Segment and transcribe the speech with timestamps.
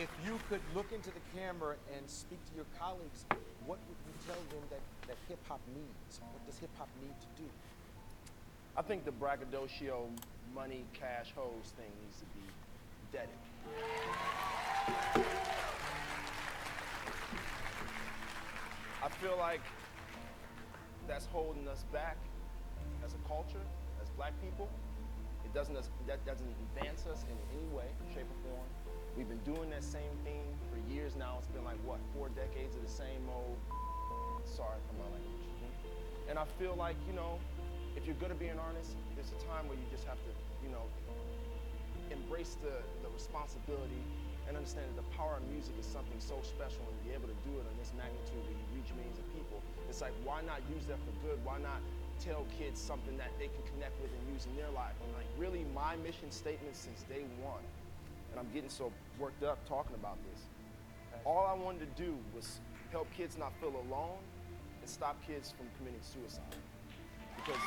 [0.00, 3.26] if you could look into the camera and speak to your colleagues,
[3.66, 6.20] what would you tell them that, that hip hop needs?
[6.32, 7.48] What does hip hop need to do?
[8.76, 10.08] I think the braggadocio
[10.54, 12.46] money cash hose thing needs to be
[13.12, 13.34] deaded.
[19.02, 19.62] I feel like
[21.08, 22.16] that's holding us back
[23.04, 23.66] as a culture,
[24.00, 24.68] as black people.
[25.44, 25.74] It doesn't
[26.06, 28.66] that doesn't advance us in any way, shape, or form.
[29.18, 31.42] We've been doing that same thing for years now.
[31.42, 33.58] It's been like what, four decades of the same old.
[34.46, 35.42] Sorry for my language.
[36.30, 37.42] And I feel like you know,
[37.98, 40.30] if you're gonna be an artist, there's a time where you just have to,
[40.62, 40.86] you know,
[42.14, 43.98] embrace the, the responsibility
[44.46, 47.26] and understand that the power of music is something so special and to be able
[47.26, 49.58] to do it on this magnitude where you reach millions of people.
[49.90, 51.42] It's like, why not use that for good?
[51.42, 51.82] Why not
[52.22, 54.94] tell kids something that they can connect with and use in their life?
[55.02, 57.66] And like really my mission statement since day one,
[58.38, 60.42] and I'm getting so worked up talking about this,
[61.24, 62.60] all I wanted to do was
[62.92, 64.18] help kids not feel alone
[64.80, 66.42] and stop kids from committing suicide.
[67.36, 67.60] Because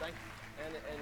[0.00, 0.66] Thank you.
[0.66, 1.00] And, and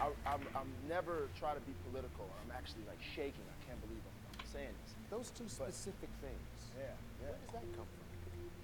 [0.00, 2.26] I, I'm, I'm never try to be political.
[2.42, 3.46] I'm actually like shaking.
[3.46, 4.94] I can't believe I'm, I'm saying this.
[5.08, 6.58] Those two But- specific things.
[6.76, 6.84] Yeah,
[7.22, 7.28] yeah.
[7.28, 8.06] Where does that come from?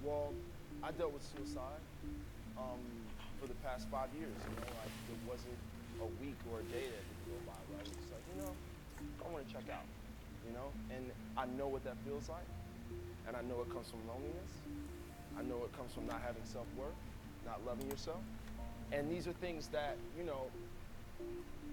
[0.03, 0.34] Well,
[0.83, 1.81] I dealt with suicide
[2.56, 2.81] um,
[3.47, 4.34] for the past five years.
[4.42, 5.55] You know, like there wasn't
[6.02, 8.53] a week or a day that didn't go by where I was like, you know,
[9.22, 9.86] I want to check out.
[10.47, 12.47] You know, and I know what that feels like,
[13.27, 14.62] and I know it comes from loneliness.
[15.38, 16.94] I know it comes from not having self worth,
[17.44, 18.22] not loving yourself,
[18.92, 20.50] and these are things that you know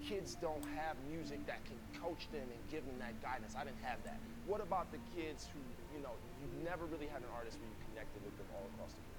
[0.02, 3.54] kids don't have music that can coach them and give them that guidance.
[3.54, 4.18] I didn't have that.
[4.46, 5.60] What about the kids who,
[5.96, 8.92] you know, you've never really had an artist where you connected with them all across
[8.92, 9.13] the know?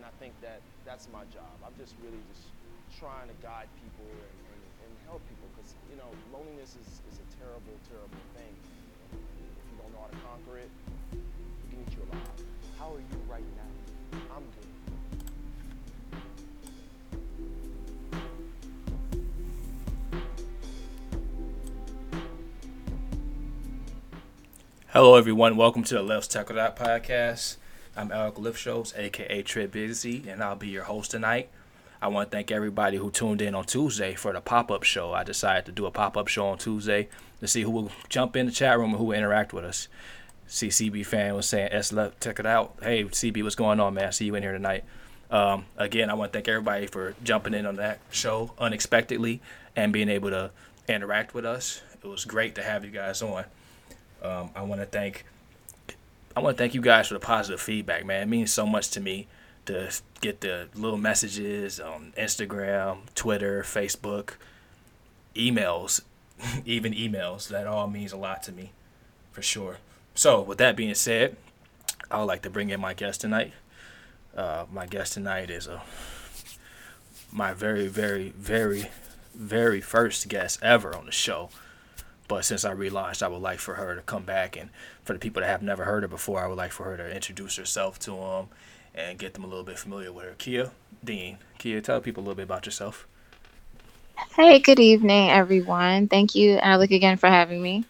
[0.00, 1.52] And I think that that's my job.
[1.60, 2.48] I'm just really just
[2.96, 7.20] trying to guide people and, and, and help people because, you know, loneliness is, is
[7.20, 8.48] a terrible, terrible thing.
[9.12, 9.20] If
[9.68, 10.72] you don't know how to conquer it,
[11.12, 11.20] it
[11.68, 12.32] can eat you alive.
[12.78, 13.68] How are you right now?
[14.32, 14.72] I'm good.
[24.88, 25.58] Hello, everyone.
[25.58, 27.58] Welcome to the Let's Tackle That podcast.
[27.96, 31.48] I'm Alec Lifschultz, aka Trip Busy, and I'll be your host tonight.
[32.00, 35.12] I want to thank everybody who tuned in on Tuesday for the pop up show.
[35.12, 37.08] I decided to do a pop up show on Tuesday
[37.40, 39.88] to see who will jump in the chat room and who will interact with us.
[40.48, 42.76] CCB fan was saying, S left, check it out.
[42.80, 44.06] Hey, CB, what's going on, man?
[44.06, 44.84] I see you in here tonight.
[45.30, 49.40] Um, again, I want to thank everybody for jumping in on that show unexpectedly
[49.74, 50.52] and being able to
[50.88, 51.82] interact with us.
[52.02, 53.44] It was great to have you guys on.
[54.22, 55.24] Um, I want to thank
[56.36, 58.22] I want to thank you guys for the positive feedback, man.
[58.22, 59.26] It means so much to me
[59.66, 64.34] to get the little messages on Instagram, Twitter, Facebook,
[65.34, 66.02] emails,
[66.64, 67.48] even emails.
[67.48, 68.70] That all means a lot to me,
[69.32, 69.78] for sure.
[70.14, 71.36] So, with that being said,
[72.10, 73.52] I would like to bring in my guest tonight.
[74.36, 75.82] Uh, my guest tonight is a
[77.32, 78.90] my very, very, very,
[79.34, 81.50] very first guest ever on the show.
[82.30, 84.70] But since I relaunched, I would like for her to come back, and
[85.02, 87.12] for the people that have never heard her before, I would like for her to
[87.12, 88.48] introduce herself to them
[88.94, 90.34] and get them a little bit familiar with her.
[90.38, 90.70] Kia
[91.02, 93.08] Dean, Kia, tell people a little bit about yourself.
[94.36, 96.06] Hey, good evening, everyone.
[96.06, 97.84] Thank you, Alec, again for having me.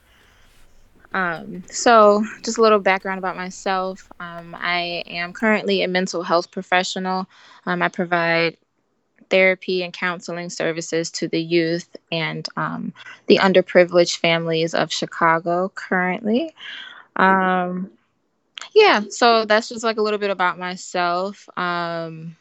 [1.13, 4.11] Um, so, just a little background about myself.
[4.21, 7.27] Um, I am currently a mental health professional.
[7.67, 8.57] Um, I provide
[9.31, 12.93] therapy and counseling services to the youth and um,
[13.27, 16.55] the underprivileged families of Chicago currently.
[17.17, 17.91] Um,
[18.75, 21.49] yeah, so that's just like a little bit about myself.
[21.57, 22.37] Um,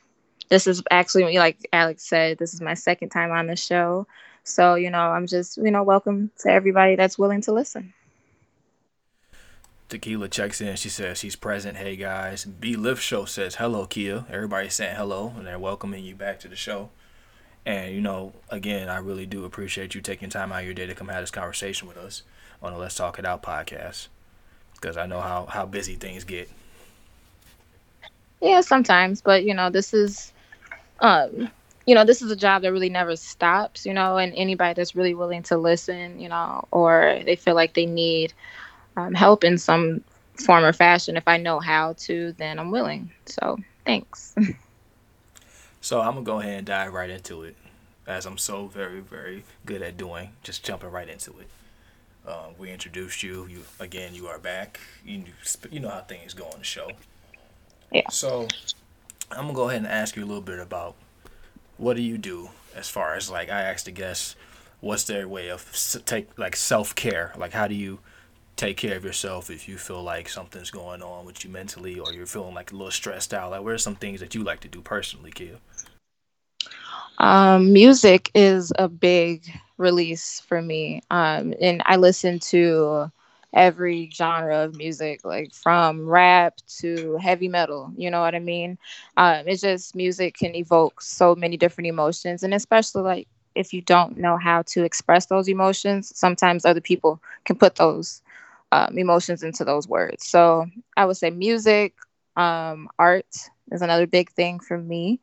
[0.50, 4.08] this is actually, like Alex said, this is my second time on the show.
[4.44, 7.94] So, you know, I'm just, you know, welcome to everybody that's willing to listen.
[9.90, 10.76] Tequila checks in.
[10.76, 11.78] She says she's present.
[11.78, 12.46] Hey guys.
[12.46, 14.26] B Lift Show says hello, Kia.
[14.30, 16.92] Everybody's saying hello and they're welcoming you back to the show.
[17.66, 20.86] And you know, again, I really do appreciate you taking time out of your day
[20.86, 22.22] to come have this conversation with us
[22.62, 24.10] on the Let's Talk It Out podcast.
[24.76, 26.50] Because I know how how busy things get.
[28.42, 30.32] Yeah, sometimes, but you know, this is
[31.00, 31.50] um
[31.88, 34.96] you know, this is a job that really never stops, you know, and anybody that's
[34.96, 38.32] really willing to listen, you know, or they feel like they need
[39.00, 40.04] um, help in some
[40.36, 43.12] form or fashion, if I know how to, then I'm willing.
[43.26, 44.36] So, thanks.
[45.82, 47.56] So I'm gonna go ahead and dive right into it,
[48.06, 50.32] as I'm so very, very good at doing.
[50.44, 51.48] Just jumping right into it.
[52.28, 53.48] Uh, we introduced you.
[53.48, 54.14] You again.
[54.14, 54.80] You are back.
[55.06, 55.24] You
[55.72, 56.92] you know how things go on the show.
[57.92, 58.10] Yeah.
[58.10, 58.48] So
[59.32, 60.96] I'm gonna go ahead and ask you a little bit about
[61.78, 64.36] what do you do as far as like I asked the guests,
[64.82, 65.66] what's their way of
[66.06, 67.32] take like self care?
[67.38, 68.00] Like how do you
[68.60, 72.12] take care of yourself if you feel like something's going on with you mentally or
[72.12, 73.52] you're feeling like a little stressed out?
[73.52, 75.60] Like what are some things that you like to do personally, Kia?
[77.20, 81.02] Um, music is a big release for me.
[81.10, 83.10] Um, and I listen to
[83.54, 87.92] every genre of music, like from rap to heavy metal.
[87.96, 88.78] You know what I mean?
[89.16, 93.82] Um, it's just music can evoke so many different emotions, and especially like if you
[93.82, 98.22] don't know how to express those emotions, sometimes other people can put those
[98.72, 100.26] um, emotions into those words.
[100.28, 101.94] So I would say music,
[102.36, 103.26] um, art
[103.72, 105.20] is another big thing for me.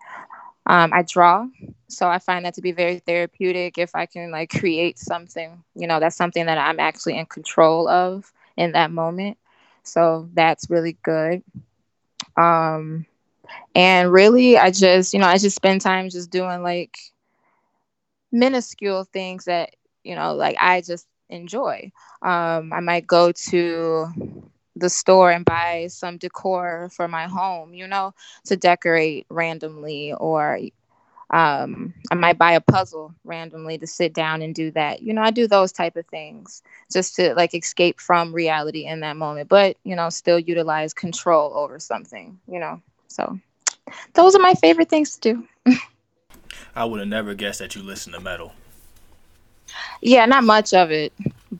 [0.66, 1.46] Um, I draw,
[1.88, 3.78] so I find that to be very therapeutic.
[3.78, 7.88] If I can like create something, you know, that's something that I'm actually in control
[7.88, 9.38] of in that moment.
[9.82, 11.42] So that's really good.
[12.36, 13.06] Um,
[13.74, 16.96] and really, I just, you know, I just spend time just doing like
[18.32, 21.90] minuscule things that, you know, like I just enjoy.
[22.22, 24.12] Um, I might go to
[24.76, 28.14] the store and buy some decor for my home, you know,
[28.44, 30.58] to decorate randomly, or
[31.30, 35.02] um, I might buy a puzzle randomly to sit down and do that.
[35.02, 36.62] You know, I do those type of things
[36.92, 41.52] just to like escape from reality in that moment, but you know, still utilize control
[41.56, 42.80] over something, you know.
[43.08, 43.38] So
[44.14, 45.76] those are my favorite things to do.
[46.76, 48.52] I would have never guessed that you listen to metal.
[50.06, 51.12] Yeah, not much of it,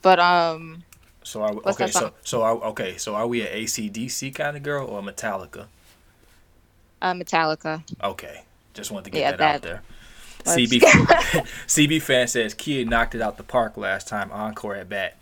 [0.03, 0.85] but um
[1.25, 4.63] so are we, okay, so so are okay, so are we an ACDC kind of
[4.63, 5.67] girl or a Metallica?
[7.03, 7.83] Uh, Metallica.
[8.05, 9.83] Okay, just wanted to get yeah, that, that, out there.
[10.45, 10.81] CB
[11.67, 14.31] CB fan says Kia knocked it out the park last time.
[14.31, 15.17] Encore at bat.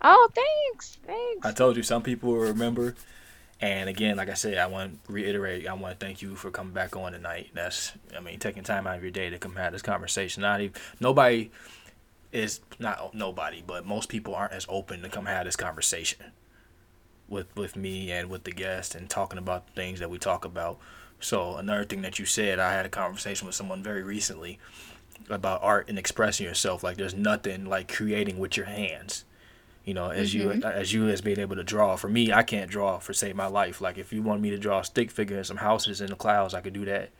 [0.00, 1.46] Oh, thanks, thanks.
[1.46, 2.94] I told you some people will remember.
[3.60, 5.68] And again, like I said, I want to reiterate.
[5.68, 7.50] I want to thank you for coming back on tonight.
[7.52, 10.40] That's, I mean, taking time out of your day to come have this conversation.
[10.40, 11.50] Not even nobody
[12.32, 16.32] is not nobody, but most people aren't as open to come have this conversation
[17.28, 20.44] with with me and with the guest and talking about the things that we talk
[20.44, 20.78] about.
[21.20, 24.58] So another thing that you said, I had a conversation with someone very recently
[25.28, 26.82] about art and expressing yourself.
[26.82, 29.24] Like there's nothing like creating with your hands.
[29.84, 30.60] You know, as mm-hmm.
[30.60, 31.96] you as you as being able to draw.
[31.96, 33.80] For me, I can't draw for save my life.
[33.80, 36.16] Like if you want me to draw a stick figure and some houses in the
[36.16, 37.10] clouds, I could do that.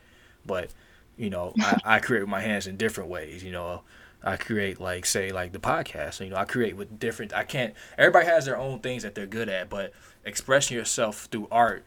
[0.45, 0.71] But
[1.17, 3.43] you know, I, I create with my hands in different ways.
[3.43, 3.81] You know,
[4.23, 6.23] I create like say like the podcast.
[6.23, 7.33] You know, I create with different.
[7.33, 7.73] I can't.
[7.97, 11.83] Everybody has their own things that they're good at, but expressing yourself through art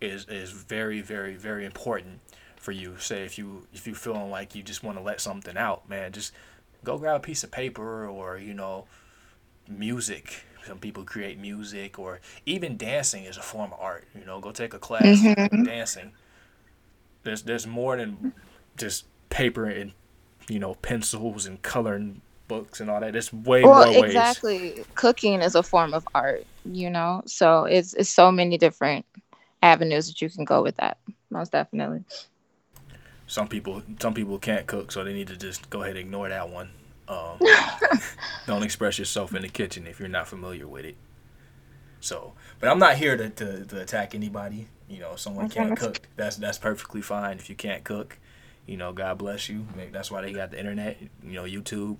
[0.00, 2.20] is is very very very important
[2.56, 2.96] for you.
[2.98, 6.12] Say if you if you feeling like you just want to let something out, man,
[6.12, 6.32] just
[6.82, 8.86] go grab a piece of paper or you know,
[9.68, 10.44] music.
[10.66, 14.08] Some people create music or even dancing is a form of art.
[14.18, 15.64] You know, go take a class mm-hmm.
[15.64, 16.12] dancing.
[17.22, 18.32] There's there's more than
[18.78, 19.92] just paper and
[20.48, 23.16] you know pencils and coloring books and all that.
[23.16, 24.10] It's way well, more ways.
[24.10, 24.84] Exactly.
[24.94, 27.22] Cooking is a form of art, you know.
[27.26, 29.06] So it's it's so many different
[29.62, 30.98] avenues that you can go with that.
[31.30, 32.04] Most definitely.
[33.26, 36.28] Some people some people can't cook, so they need to just go ahead and ignore
[36.28, 36.70] that one.
[37.08, 37.38] Um,
[38.46, 40.96] don't express yourself in the kitchen if you're not familiar with it.
[42.00, 44.68] So, but I'm not here to, to, to attack anybody.
[44.88, 46.00] You know, someone can't cook.
[46.16, 48.18] That's that's perfectly fine if you can't cook.
[48.66, 49.66] You know, God bless you.
[49.92, 50.98] That's why they got the internet.
[51.22, 51.96] You know, YouTube.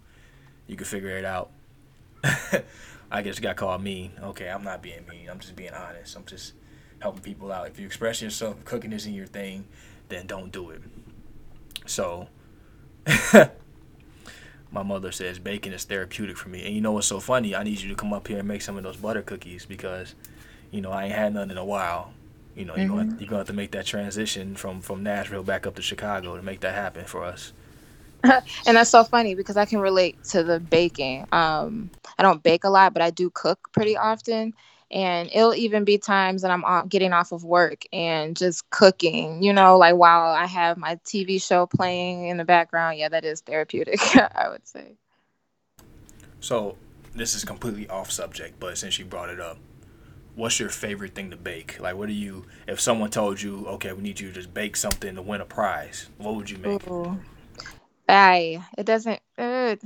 [0.66, 1.50] You can figure it out.
[3.10, 4.12] I just got called mean.
[4.22, 5.28] Okay, I'm not being mean.
[5.28, 6.16] I'm just being honest.
[6.16, 6.54] I'm just
[7.00, 7.68] helping people out.
[7.68, 9.66] If you express yourself, cooking isn't your thing,
[10.08, 10.82] then don't do it.
[11.86, 12.28] So,
[14.70, 16.64] my mother says bacon is therapeutic for me.
[16.64, 17.54] And you know what's so funny?
[17.54, 20.14] I need you to come up here and make some of those butter cookies because,
[20.70, 22.14] you know, I ain't had none in a while.
[22.56, 22.80] You know, mm-hmm.
[22.82, 25.74] you're gonna, you're going to have to make that transition from from Nashville back up
[25.76, 27.52] to Chicago to make that happen for us.
[28.66, 31.26] and that's so funny because I can relate to the baking.
[31.32, 34.54] Um, I don't bake a lot, but I do cook pretty often.
[34.90, 39.52] And it'll even be times that I'm getting off of work and just cooking, you
[39.52, 42.98] know, like while I have my TV show playing in the background.
[42.98, 44.92] Yeah, that is therapeutic, I would say.
[46.40, 46.76] So,
[47.14, 49.58] this is completely off subject, but since you brought it up,
[50.34, 51.80] what's your favorite thing to bake?
[51.80, 54.76] Like, what do you, if someone told you, okay, we need you to just bake
[54.76, 56.86] something to win a prize, what would you make?
[56.88, 57.18] Ooh.
[58.08, 59.76] I, it doesn't, uh,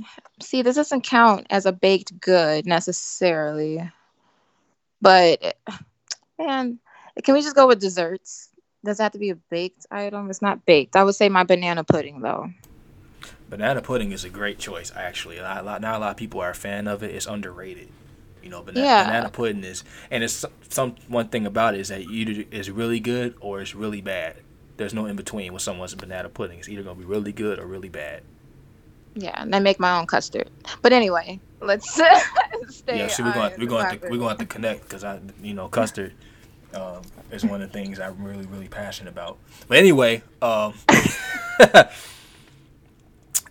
[0.41, 3.89] see, this doesn't count as a baked good necessarily.
[5.01, 5.57] But,
[6.37, 6.79] man,
[7.23, 8.49] can we just go with desserts?
[8.83, 10.29] Does it have to be a baked item?
[10.29, 10.95] It's not baked.
[10.95, 12.49] I would say my banana pudding, though.
[13.49, 15.37] Banana pudding is a great choice, actually.
[15.37, 17.15] A lot, not a lot of people are a fan of it.
[17.15, 17.89] It's underrated.
[18.43, 19.03] You know, banana, yeah.
[19.05, 22.99] banana pudding is, and it's some one thing about it is that either it's really
[22.99, 24.37] good or it's really bad.
[24.77, 26.59] There's no in between with someone's banana pudding.
[26.59, 28.23] It's either gonna be really good or really bad.
[29.15, 30.49] Yeah, and I make my own custard.
[30.81, 31.93] But anyway, let's
[32.69, 32.97] stay.
[32.97, 35.67] Yeah, so we're going we're going to we're going to connect because I you know
[35.67, 36.13] custard
[36.73, 39.37] um, is one of the things I'm really really passionate about.
[39.67, 40.73] But anyway, um,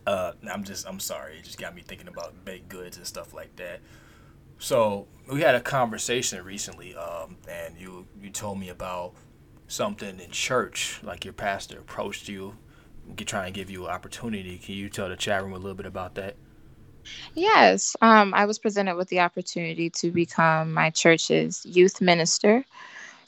[0.06, 3.34] uh, I'm just I'm sorry, it just got me thinking about baked goods and stuff
[3.34, 3.80] like that.
[4.58, 9.14] So we had a conversation recently, um, and you you told me about
[9.68, 12.56] something in church, like your pastor approached you,
[13.16, 14.58] trying to give you an opportunity.
[14.58, 16.36] Can you tell the chat room a little bit about that?
[17.34, 22.64] Yes, um, I was presented with the opportunity to become my church's youth minister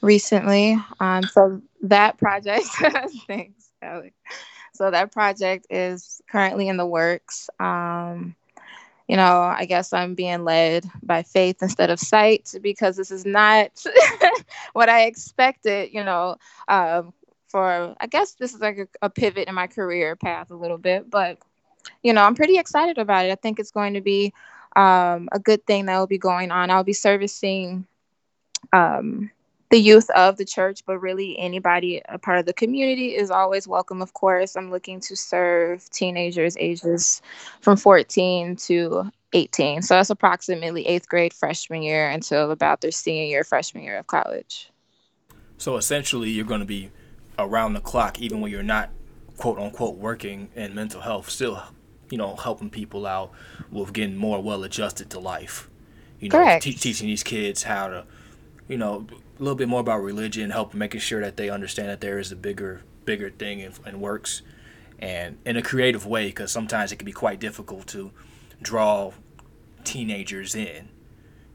[0.02, 0.76] recently.
[0.98, 2.66] Um, so that project,
[3.26, 4.14] thanks, Alex.
[4.74, 7.50] So that project is currently in the works.
[7.58, 8.34] Um,
[9.10, 13.26] you know, I guess I'm being led by faith instead of sight because this is
[13.26, 13.84] not
[14.72, 16.36] what I expected, you know,
[16.68, 17.12] um,
[17.48, 20.78] for, I guess this is like a, a pivot in my career path a little
[20.78, 21.38] bit, but
[22.04, 23.32] you know, I'm pretty excited about it.
[23.32, 24.32] I think it's going to be
[24.76, 26.70] um, a good thing that will be going on.
[26.70, 27.86] I'll be servicing
[28.72, 29.30] um,
[29.70, 33.68] the youth of the church, but really anybody a part of the community is always
[33.68, 34.02] welcome.
[34.02, 37.22] Of course, I'm looking to serve teenagers ages
[37.60, 39.82] from 14 to 18.
[39.82, 44.08] So that's approximately eighth grade freshman year until about their senior year, freshman year of
[44.08, 44.70] college.
[45.56, 46.90] So essentially, you're going to be
[47.38, 48.90] around the clock, even when you're not
[49.36, 51.62] quote unquote working in mental health, still,
[52.10, 53.30] you know, helping people out
[53.70, 55.70] with getting more well adjusted to life.
[56.18, 56.64] You know, Correct.
[56.64, 58.04] te- teaching these kids how to,
[58.70, 62.00] you know, a little bit more about religion, help making sure that they understand that
[62.00, 64.42] there is a bigger, bigger thing and, and works,
[65.00, 68.12] and in a creative way, because sometimes it can be quite difficult to
[68.62, 69.12] draw
[69.82, 70.88] teenagers in.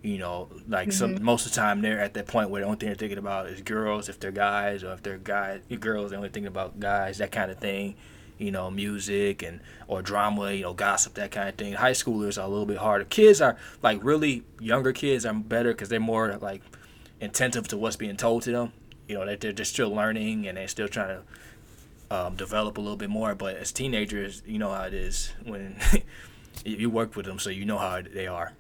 [0.02, 1.24] You know, like some mm-hmm.
[1.24, 3.48] most of the time they're at that point where the only thing they're thinking about
[3.48, 7.20] is girls, if they're guys, or if they're guys, girls, they're only thinking about guys,
[7.20, 7.96] that kind of thing.
[8.38, 11.72] You know, music and or drama, you know, gossip, that kind of thing.
[11.72, 13.06] High schoolers are a little bit harder.
[13.06, 16.62] Kids are like really younger kids are better because they're more like
[17.22, 18.74] attentive to what's being told to them.
[19.08, 22.82] You know, that they're just still learning and they're still trying to um, develop a
[22.82, 23.36] little bit more.
[23.36, 25.78] But as teenagers, you know how it is when
[26.66, 28.54] you you work with them, so you know how they are.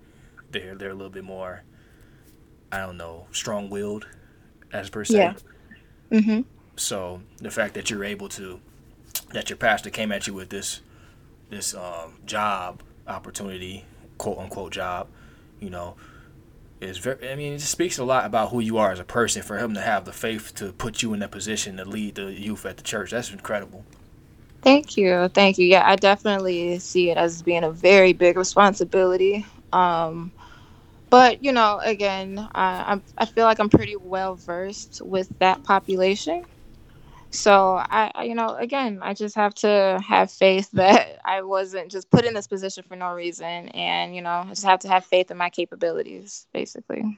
[0.51, 1.63] They're they're a little bit more,
[2.71, 4.07] I don't know, strong willed,
[4.71, 5.17] as per se.
[5.17, 5.33] Yeah.
[6.11, 6.41] Mm-hmm.
[6.75, 8.59] So the fact that you're able to,
[9.33, 10.81] that your pastor came at you with this,
[11.49, 13.85] this um, job opportunity,
[14.17, 15.07] quote unquote job,
[15.59, 15.95] you know,
[16.85, 17.31] is very.
[17.31, 19.41] I mean, it speaks a lot about who you are as a person.
[19.41, 22.31] For him to have the faith to put you in that position to lead the
[22.31, 23.85] youth at the church, that's incredible.
[24.61, 25.27] Thank you.
[25.29, 25.67] Thank you.
[25.67, 29.45] Yeah, I definitely see it as being a very big responsibility.
[29.71, 30.31] Um,
[31.11, 36.45] but, you know, again, I, I feel like I'm pretty well versed with that population.
[37.35, 41.91] So, I, I, you know, again, I just have to have faith that I wasn't
[41.91, 43.69] just put in this position for no reason.
[43.69, 47.17] And, you know, I just have to have faith in my capabilities, basically.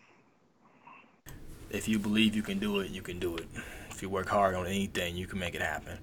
[1.70, 3.48] If you believe you can do it, you can do it.
[3.90, 5.98] If you work hard on anything, you can make it happen.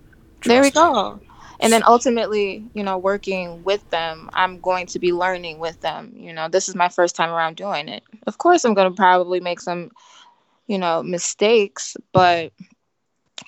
[0.44, 1.00] There we Trust me.
[1.00, 1.20] go.
[1.60, 6.12] And then ultimately, you know, working with them, I'm going to be learning with them.
[6.16, 8.02] You know, this is my first time around doing it.
[8.26, 9.90] Of course, I'm going to probably make some,
[10.66, 12.52] you know, mistakes, but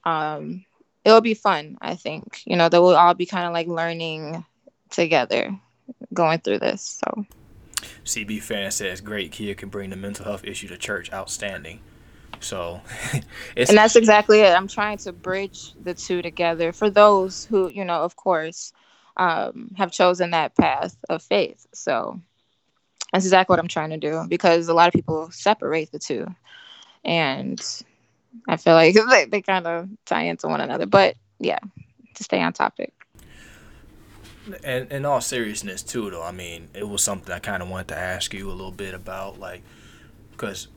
[0.07, 0.65] um,
[1.05, 2.41] it'll be fun, I think.
[2.47, 4.45] You know, that we'll all be kind of like learning
[4.91, 5.59] together
[6.15, 7.01] going through this.
[7.05, 7.27] So,
[8.05, 11.13] CB fan says, "Great Kia can bring the mental health issue to church.
[11.13, 11.81] Outstanding."
[12.41, 12.81] So,
[13.57, 14.55] it's and that's exactly it.
[14.55, 18.73] I'm trying to bridge the two together for those who, you know, of course,
[19.17, 21.67] um, have chosen that path of faith.
[21.73, 22.21] So
[23.13, 26.27] that's exactly what I'm trying to do because a lot of people separate the two.
[27.05, 27.61] And
[28.49, 30.87] I feel like they, they kind of tie into one another.
[30.87, 31.59] But yeah,
[32.15, 32.93] to stay on topic.
[34.65, 36.23] and in all seriousness too, though.
[36.23, 38.95] I mean, it was something I kind of wanted to ask you a little bit
[38.95, 39.63] about, like,
[40.33, 40.69] because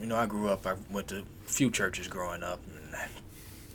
[0.00, 0.66] you know I grew up.
[0.66, 3.10] I went to a few churches growing up, and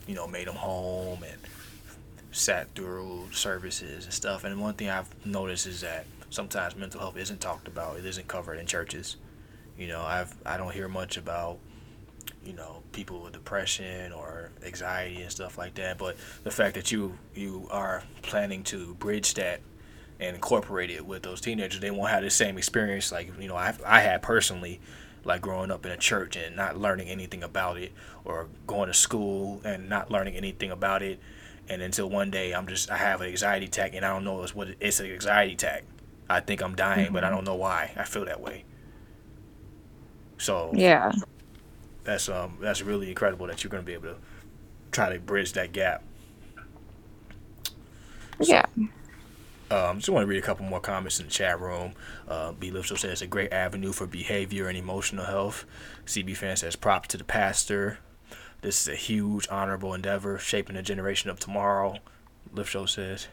[0.08, 1.40] you know made them home and
[2.32, 4.44] sat through services and stuff.
[4.44, 7.98] And one thing I've noticed is that sometimes mental health isn't talked about.
[7.98, 9.18] It isn't covered in churches.
[9.78, 11.58] You know, I've I don't hear much about
[12.46, 15.98] you know people with depression or anxiety and stuff like that.
[15.98, 19.62] But the fact that you you are planning to bridge that
[20.20, 23.56] and incorporate it with those teenagers, they won't have the same experience like you know
[23.56, 24.80] I I had personally,
[25.24, 27.92] like growing up in a church and not learning anything about it,
[28.26, 31.20] or going to school and not learning anything about it,
[31.70, 34.42] and until one day I'm just I have an anxiety attack and I don't know
[34.44, 35.84] it's what it, it's an anxiety attack.
[36.30, 37.36] I think I'm dying, but I mm-hmm.
[37.38, 38.64] don't know why I feel that way.
[40.38, 41.12] So Yeah.
[42.12, 44.18] That's um that's really incredible that you're going to be able to
[44.92, 46.04] try to bridge that gap
[48.42, 48.88] So, yeah.
[49.70, 51.94] Um, just want to read a couple more comments in the chat room.
[52.28, 52.72] Uh, B.
[52.72, 55.66] Lipso says it's a great avenue for behavior and emotional health.
[56.06, 58.00] CB fan says props to the pastor.
[58.62, 61.96] This is a huge, honorable endeavor, shaping the generation of tomorrow.
[62.54, 63.28] Lipso says.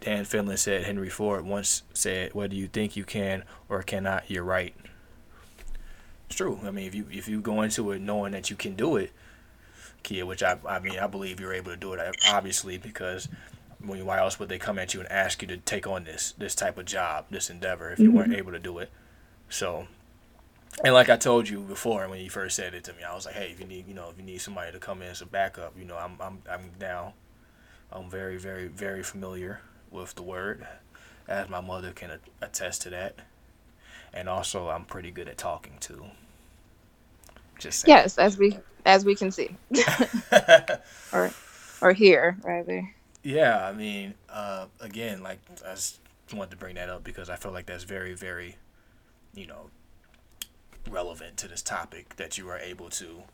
[0.00, 4.44] Dan Finland said Henry Ford once said, "Whether you think you can or cannot, you're
[4.44, 4.74] right."
[6.26, 6.60] It's true.
[6.64, 9.12] I mean, if you if you go into it knowing that you can do it,
[10.02, 13.28] Kia, which I I mean I believe you're able to do it, obviously because
[13.86, 16.32] when why else would they come at you and ask you to take on this
[16.38, 18.16] this type of job, this endeavor, if you mm-hmm.
[18.16, 18.90] weren't able to do it?
[19.48, 19.86] So,
[20.82, 23.26] and like I told you before when you first said it to me, I was
[23.26, 25.20] like, hey, if you need you know if you need somebody to come in as
[25.20, 27.12] a backup, you know, I'm I'm I'm down.
[27.92, 30.66] I'm very very very familiar with the word,
[31.28, 33.16] as my mother can attest to that.
[34.14, 36.04] And also, I'm pretty good at talking too.
[37.58, 37.96] Just saying.
[37.96, 39.56] yes, as we as we can see,
[41.12, 41.30] or
[41.82, 42.88] or hear rather.
[43.22, 46.00] Yeah, I mean, uh, again, like I just
[46.32, 48.56] wanted to bring that up because I feel like that's very, very,
[49.34, 49.70] you know,
[50.88, 53.24] relevant to this topic that you are able to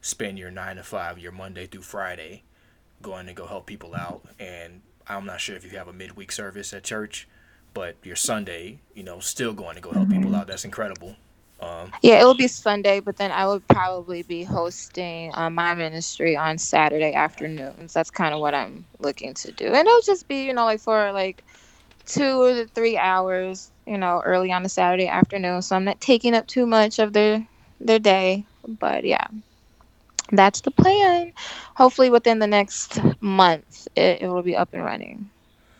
[0.00, 2.44] spend your nine to five, your Monday through Friday,
[3.02, 6.30] going to go help people out and I'm not sure if you have a midweek
[6.30, 7.26] service at church,
[7.74, 10.46] but your Sunday, you know, still going to go help people out.
[10.46, 11.16] That's incredible.
[11.60, 15.74] Um, yeah, it will be Sunday, but then I would probably be hosting uh, my
[15.74, 17.92] ministry on Saturday afternoons.
[17.92, 20.80] That's kind of what I'm looking to do, and it'll just be, you know, like
[20.80, 21.44] for like
[22.06, 25.62] two or three hours, you know, early on a Saturday afternoon.
[25.62, 27.46] So I'm not taking up too much of their
[27.80, 29.26] their day, but yeah
[30.32, 31.32] that's the plan.
[31.76, 35.30] Hopefully, within the next month, it, it will be up and running.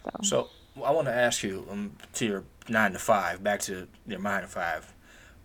[0.04, 0.48] So, so
[0.84, 4.42] I want to ask you um, to your nine to five, back to your nine
[4.42, 4.92] to five.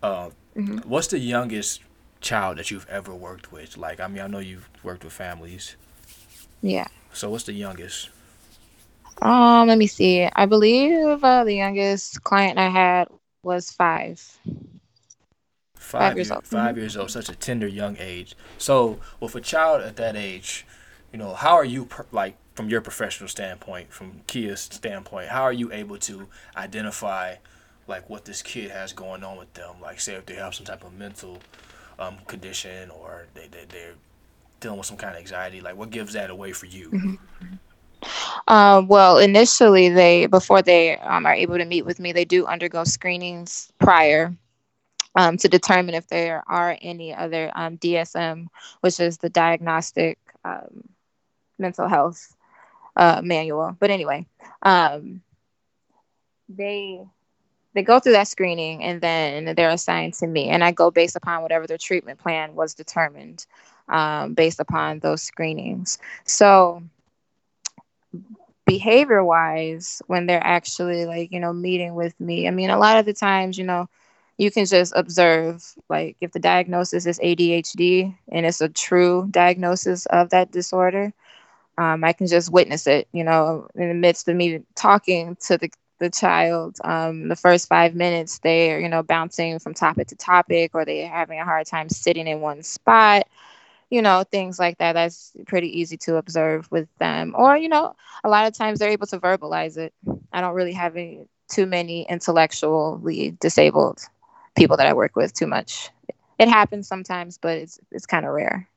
[0.02, 0.78] Uh, mm-hmm.
[0.88, 1.82] What's the youngest
[2.20, 3.76] child that you've ever worked with?
[3.76, 5.76] Like, I mean, I know you've worked with families.
[6.62, 6.86] Yeah.
[7.12, 8.10] So, what's the youngest?
[9.22, 10.28] Um, let me see.
[10.36, 13.08] I believe uh, the youngest client I had
[13.42, 14.20] was five.
[15.74, 16.44] Five, five years, old.
[16.44, 16.78] 5 mm-hmm.
[16.78, 18.36] years old, such a tender young age.
[18.58, 20.66] So, with a child at that age,
[21.12, 25.42] you know, how are you per- like from your professional standpoint, from Kia's standpoint, how
[25.42, 27.36] are you able to identify
[27.86, 29.76] like what this kid has going on with them?
[29.82, 31.38] Like, say if they have some type of mental
[31.98, 33.94] um, condition or they, they they're
[34.60, 35.60] dealing with some kind of anxiety.
[35.60, 36.90] Like, what gives that away for you?
[36.90, 37.54] Mm-hmm.
[38.48, 42.46] Uh, well, initially, they before they um, are able to meet with me, they do
[42.46, 44.34] undergo screenings prior
[45.14, 48.46] um, to determine if there are any other um, DSM,
[48.80, 50.88] which is the diagnostic um,
[51.58, 52.35] mental health
[52.96, 53.76] uh, manual.
[53.78, 54.26] But anyway,
[54.62, 55.22] um,
[56.48, 57.00] they
[57.74, 61.16] they go through that screening and then they're assigned to me, and I go based
[61.16, 63.46] upon whatever their treatment plan was determined
[63.88, 65.98] um, based upon those screenings.
[66.24, 66.82] So
[68.66, 72.98] behavior wise when they're actually like you know meeting with me i mean a lot
[72.98, 73.88] of the times you know
[74.38, 80.06] you can just observe like if the diagnosis is ADHD and it's a true diagnosis
[80.06, 81.12] of that disorder,
[81.78, 85.58] um, I can just witness it, you know, in the midst of me talking to
[85.58, 86.76] the, the child.
[86.84, 91.08] Um, the first five minutes, they're, you know, bouncing from topic to topic or they're
[91.08, 93.26] having a hard time sitting in one spot,
[93.90, 94.92] you know, things like that.
[94.94, 97.34] That's pretty easy to observe with them.
[97.36, 99.92] Or, you know, a lot of times they're able to verbalize it.
[100.32, 104.00] I don't really have any, too many intellectually disabled
[104.56, 105.90] people that I work with too much.
[106.38, 108.68] It happens sometimes, but it's it's kind of rare.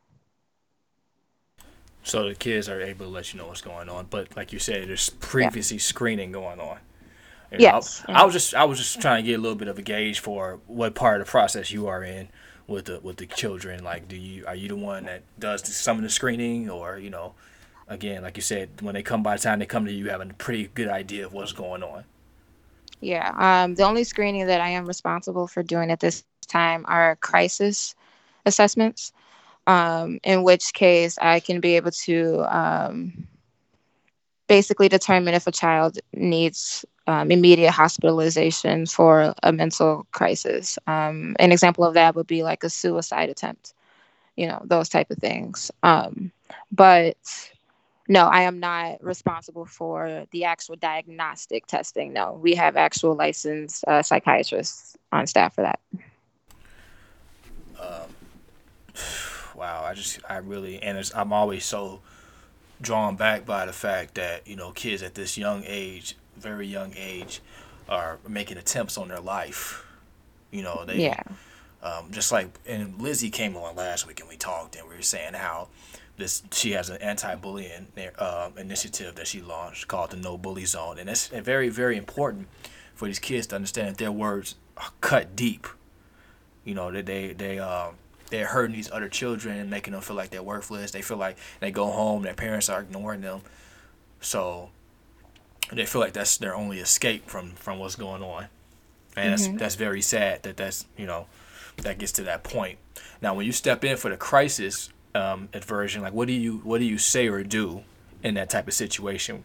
[2.10, 4.60] So the kids are able to let you know what's going on, but like you
[4.60, 5.82] said, there's previously yeah.
[5.82, 6.80] screening going on.
[7.52, 8.04] You know, yes.
[8.08, 9.82] I, I, was just I was just trying to get a little bit of a
[9.82, 12.30] gauge for what part of the process you are in
[12.68, 13.84] with the with the children.
[13.84, 17.10] Like, do you are you the one that does some of the screening, or you
[17.10, 17.34] know,
[17.88, 20.10] again, like you said, when they come by the time they come to you, you
[20.10, 22.04] have a pretty good idea of what's going on.
[23.02, 23.34] Yeah.
[23.38, 27.96] Um, the only screening that I am responsible for doing at this time are crisis
[28.46, 29.14] assessments,
[29.70, 33.28] um, in which case I can be able to um,
[34.48, 40.80] basically determine if a child needs um, immediate hospitalization for a mental crisis.
[40.88, 43.76] Um, an example of that would be like a suicide attempt,
[44.36, 45.70] you know, those type of things.
[45.84, 46.32] Um,
[46.72, 47.18] but
[48.08, 52.12] no, I am not responsible for the actual diagnostic testing.
[52.12, 55.80] No, we have actual licensed uh, psychiatrists on staff for that.
[57.80, 58.10] Um,
[59.60, 62.00] wow, I just, I really, and I'm always so
[62.82, 66.94] drawn back by the fact that, you know, kids at this young age, very young
[66.96, 67.42] age,
[67.88, 69.86] are making attempts on their life.
[70.52, 71.22] You know, they, yeah.
[71.82, 75.02] Um, just like, and Lizzie came on last week and we talked and we were
[75.02, 75.70] saying how
[76.18, 81.00] this she has an anti-bullying uh, initiative that she launched called the No Bully Zone,
[81.00, 82.48] and it's very very important
[82.94, 84.56] for these kids to understand that their words
[85.00, 85.66] cut deep.
[86.66, 87.92] You know that they they uh,
[88.30, 90.92] they're hurting these other children and making them feel like they're worthless.
[90.92, 93.42] They feel like they go home, their parents are ignoring them,
[94.22, 94.70] so
[95.72, 98.48] they feel like that's their only escape from from what's going on,
[99.16, 99.52] and mm-hmm.
[99.52, 101.28] that's that's very sad that that's you know
[101.78, 102.78] that gets to that point.
[103.22, 106.80] Now, when you step in for the crisis um, aversion, like what do you what
[106.80, 107.84] do you say or do
[108.24, 109.44] in that type of situation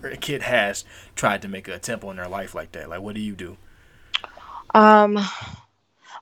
[0.00, 2.88] where a kid has tried to make a attempt on their life like that?
[2.88, 3.56] Like, what do you do?
[4.74, 5.18] Um,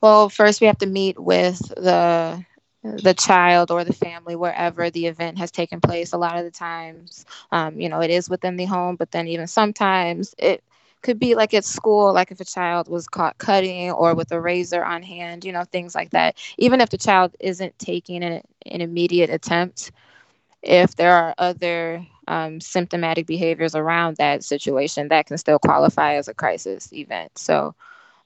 [0.01, 2.45] well, first we have to meet with the
[2.83, 6.13] the child or the family wherever the event has taken place.
[6.13, 9.27] A lot of the times, um, you know, it is within the home, but then
[9.29, 10.63] even sometimes it
[11.03, 14.41] could be like at school, like if a child was caught cutting or with a
[14.41, 16.37] razor on hand, you know, things like that.
[16.59, 19.91] Even if the child isn't taking an, an immediate attempt,
[20.63, 26.29] if there are other um, symptomatic behaviors around that situation, that can still qualify as
[26.29, 27.37] a crisis event.
[27.39, 27.75] So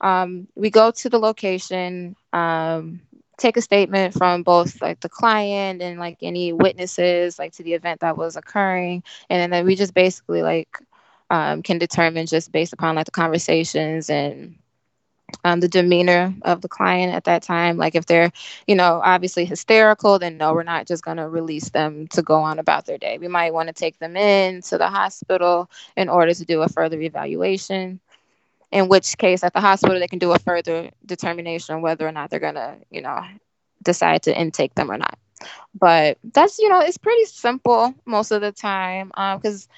[0.03, 3.01] um, we go to the location, um,
[3.39, 7.75] take a statement from both like the client and like any witnesses like to the
[7.75, 10.69] event that was occurring and then we just basically like
[11.31, 14.57] um, can determine just based upon like the conversations and
[15.45, 17.77] um, the demeanor of the client at that time.
[17.77, 18.31] Like if they're,
[18.67, 22.37] you know, obviously hysterical, then no, we're not just going to release them to go
[22.43, 23.19] on about their day.
[23.19, 26.69] We might want to take them in to the hospital in order to do a
[26.69, 28.01] further evaluation.
[28.73, 32.13] In which case, at the hospital, they can do a further determination on whether or
[32.13, 33.23] not they're going to, you know,
[33.83, 35.19] decide to intake them or not.
[35.75, 39.75] But that's, you know, it's pretty simple most of the time because um,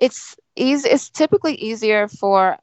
[0.00, 2.58] it's easy it's typically easier for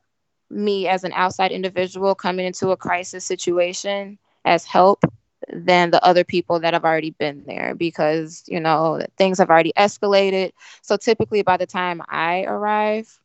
[0.49, 5.03] me as an outside individual coming into a crisis situation as help
[5.51, 9.73] than the other people that have already been there because you know things have already
[9.77, 13.19] escalated so typically by the time i arrive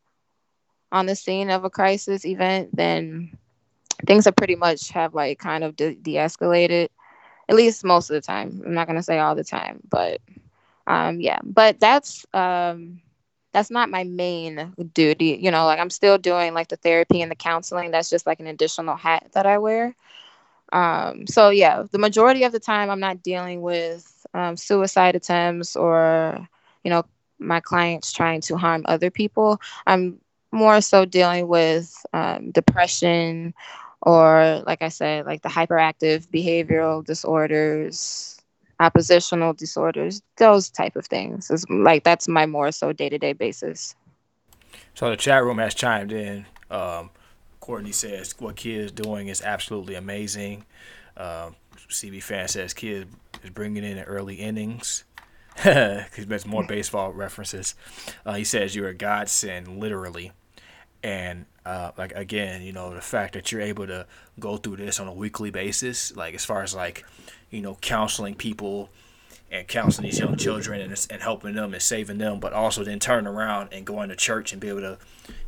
[0.95, 3.37] on the scene of a crisis event then
[4.07, 6.89] things have pretty much have like kind of de- de-escalated
[7.49, 8.63] at least most of the time.
[8.65, 10.21] I'm not to say all the time but
[10.87, 11.41] um yeah.
[11.43, 13.01] But that's um
[13.53, 17.31] that's not my main duty you know like i'm still doing like the therapy and
[17.31, 17.91] the counseling.
[17.91, 19.95] That's just like an additional hat that i wear.
[20.73, 25.77] Um, so yeah the majority of the time i'm not dealing with um, suicide attempts
[25.77, 26.49] or
[26.85, 27.05] you know
[27.39, 29.61] my clients trying to harm other people.
[29.87, 30.21] I'm
[30.55, 33.53] more so dealing with um, depression
[34.03, 38.35] or like i said like the hyperactive behavioral disorders
[38.81, 41.51] oppositional disorders, those type of things.
[41.51, 43.95] Is like that's my more so day to day basis.
[44.95, 46.47] So the chat room has chimed in.
[46.71, 47.11] Um,
[47.61, 50.65] Courtney says what Kia is doing is absolutely amazing.
[51.17, 51.57] Um,
[51.89, 53.07] CB fan says Kia
[53.43, 55.05] is bringing in the early innings.
[55.63, 57.77] He makes more baseball references.
[58.27, 60.33] Uh, he says you're a godsend, literally.
[61.05, 64.07] And uh, like again, you know, the fact that you're able to
[64.41, 67.05] go through this on a weekly basis, like as far as like
[67.55, 68.91] you know, counseling people
[69.51, 72.99] and counseling these young children and, and helping them and saving them, but also then
[72.99, 74.99] turn around and going to church and be able to,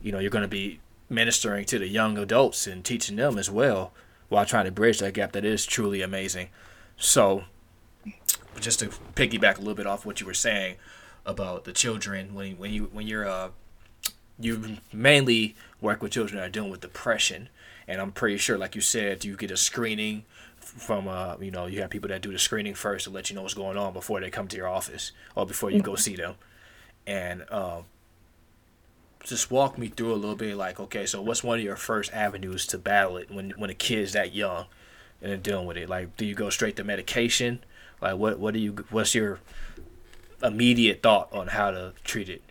[0.00, 0.78] you know, you're going to be
[1.10, 3.92] ministering to the young adults and teaching them as well
[4.28, 5.32] while trying to bridge that gap.
[5.32, 6.48] That is truly amazing.
[6.96, 7.44] So,
[8.60, 10.76] just to piggyback a little bit off what you were saying
[11.24, 13.48] about the children, when when you when you're uh,
[14.38, 17.48] you mainly work with children that are dealing with depression,
[17.88, 20.24] and I'm pretty sure, like you said, you get a screening
[20.66, 23.36] from uh you know you have people that do the screening first to let you
[23.36, 25.86] know what's going on before they come to your office or before you mm-hmm.
[25.86, 26.34] go see them.
[27.06, 27.84] And um
[29.22, 32.12] just walk me through a little bit like okay so what's one of your first
[32.12, 34.66] avenues to battle it when when a kid's that young
[35.22, 35.88] and then dealing with it?
[35.88, 37.60] Like do you go straight to medication?
[38.02, 39.38] Like what what do you what's your
[40.42, 42.42] immediate thought on how to treat it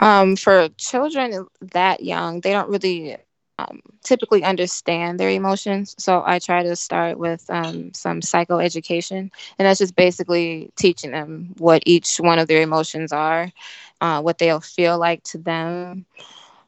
[0.00, 3.16] um for children that young they don't really
[3.58, 5.94] um, typically understand their emotions.
[5.98, 11.54] So I try to start with um, some psychoeducation, and that's just basically teaching them
[11.58, 13.50] what each one of their emotions are,
[14.00, 16.06] uh, what they'll feel like to them.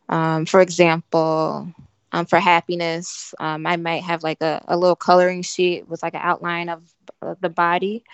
[0.09, 1.73] Um, for example,
[2.13, 6.15] um, for happiness, um, I might have like a, a little coloring sheet with like
[6.15, 6.83] an outline of
[7.23, 8.05] uh, the body,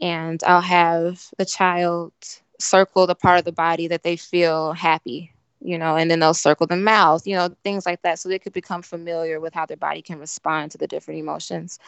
[0.00, 2.12] and I'll have the child
[2.58, 6.34] circle the part of the body that they feel happy you know, and then they'll
[6.34, 8.18] circle the mouth, you know, things like that.
[8.18, 11.78] So they could become familiar with how their body can respond to the different emotions.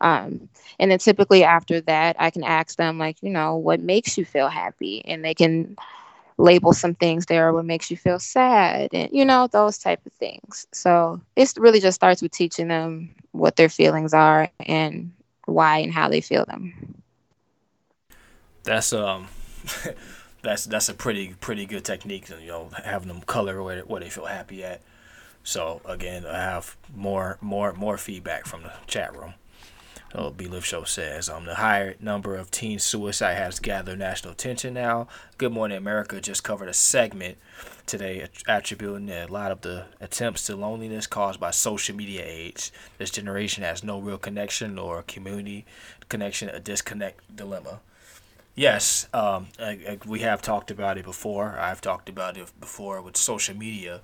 [0.00, 0.48] Um,
[0.78, 4.24] and then typically after that, I can ask them, like, you know, what makes you
[4.24, 5.04] feel happy?
[5.04, 5.76] And they can
[6.38, 10.12] label some things there, what makes you feel sad, and, you know, those type of
[10.12, 10.66] things.
[10.72, 15.12] So it really just starts with teaching them what their feelings are and
[15.46, 17.02] why and how they feel them.
[18.62, 19.28] That's um,
[20.42, 22.28] that's that's a pretty pretty good technique.
[22.28, 24.80] You know, having them color where where they feel happy at.
[25.44, 29.34] So again, I have more more more feedback from the chat room.
[30.12, 34.32] So B Live Show says um the higher number of teen suicide has gathered national
[34.32, 35.08] attention now.
[35.38, 37.38] Good Morning America just covered a segment
[37.86, 42.72] today attributing a lot of the attempts to loneliness caused by social media age.
[42.98, 45.64] This generation has no real connection or community
[46.08, 47.80] connection, a disconnect dilemma.
[48.56, 51.58] Yes, um, I, I, we have talked about it before.
[51.58, 54.00] I've talked about it before with social media.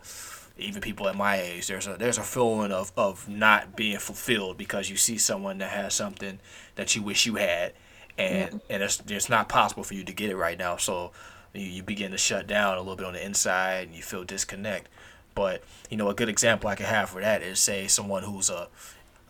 [0.59, 4.59] Even people at my age, there's a there's a feeling of, of not being fulfilled
[4.59, 6.39] because you see someone that has something
[6.75, 7.73] that you wish you had,
[8.19, 8.75] and yeah.
[8.75, 10.77] and it's it's not possible for you to get it right now.
[10.77, 11.13] So
[11.55, 14.23] you, you begin to shut down a little bit on the inside, and you feel
[14.23, 14.89] disconnect.
[15.35, 18.51] But you know, a good example I could have for that is say someone who's
[18.51, 18.69] a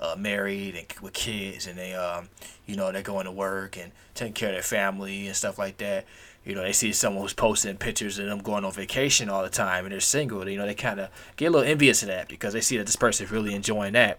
[0.00, 2.28] uh, married and with kids, and they, um,
[2.66, 5.78] you know, they're going to work and taking care of their family and stuff like
[5.78, 6.06] that.
[6.44, 9.48] You know, they see someone who's posting pictures of them going on vacation all the
[9.48, 10.48] time, and they're single.
[10.48, 12.86] You know, they kind of get a little envious of that because they see that
[12.86, 14.18] this person is really enjoying that.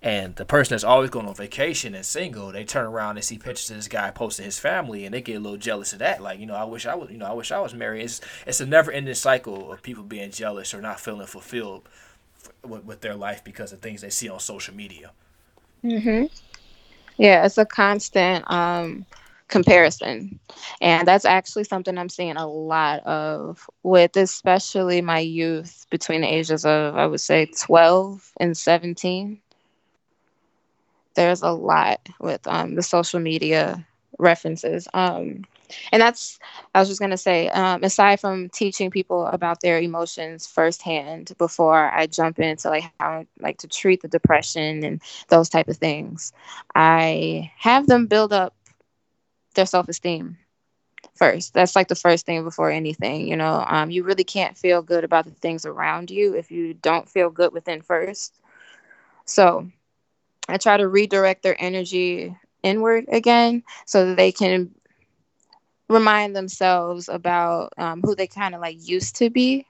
[0.00, 3.38] And the person that's always going on vacation and single, they turn around and see
[3.38, 6.22] pictures of this guy posting his family, and they get a little jealous of that.
[6.22, 8.04] Like, you know, I wish I was, you know, I wish I was married.
[8.04, 11.88] It's it's a never-ending cycle of people being jealous or not feeling fulfilled
[12.66, 15.12] with, with their life because of things they see on social media.
[15.84, 16.30] Mhm.
[17.18, 19.06] Yeah, it's a constant um,
[19.48, 20.40] comparison,
[20.80, 26.32] and that's actually something I'm seeing a lot of with, especially my youth between the
[26.32, 29.40] ages of I would say 12 and 17.
[31.14, 33.86] There's a lot with um, the social media
[34.18, 34.88] references.
[34.94, 35.44] Um,
[35.92, 36.38] and that's
[36.74, 41.32] i was just going to say um, aside from teaching people about their emotions firsthand
[41.38, 45.76] before i jump into like how like to treat the depression and those type of
[45.76, 46.32] things
[46.74, 48.54] i have them build up
[49.54, 50.36] their self-esteem
[51.14, 51.54] first.
[51.54, 53.64] That's like the first thing before anything you know?
[53.66, 57.30] Um, you really can't feel good about the things around you if you don't feel
[57.30, 58.40] good within first.
[59.24, 59.68] So
[60.48, 64.70] i try to redirect their energy inward again so that they can
[65.88, 69.66] remind themselves about um, who they kind of like used to be,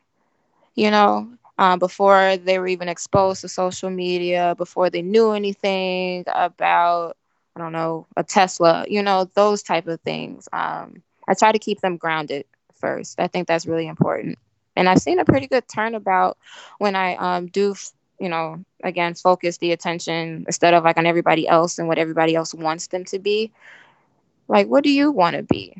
[0.74, 6.24] you know, um, before they were even exposed to social media, before they knew anything
[6.26, 7.16] about,
[7.56, 10.48] I don't know, a Tesla, you know, those type of things.
[10.52, 13.20] Um, I try to keep them grounded first.
[13.20, 14.38] I think that's really important.
[14.76, 16.38] And I've seen a pretty good turnabout
[16.78, 17.74] when I um, do,
[18.18, 22.34] you know, again, focus the attention instead of like on everybody else and what everybody
[22.34, 23.52] else wants them to be.
[24.48, 25.74] Like, what do you want to be?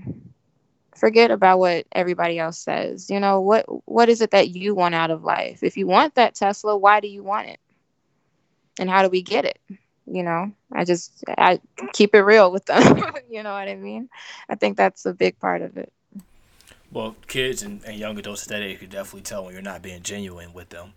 [0.97, 3.11] Forget about what everybody else says.
[3.11, 5.63] You know what what is it that you want out of life?
[5.63, 7.61] If you want that tesla why do you want it?
[8.79, 9.59] And how do we get it?
[10.07, 11.61] You know i just i
[11.93, 13.03] keep it real with them.
[13.31, 14.09] You know what i mean?
[14.49, 15.93] I think that's a big part of it.
[16.93, 20.03] Well kids and, and young adults today you could definitely tell when you're not being
[20.03, 20.93] genuine with them.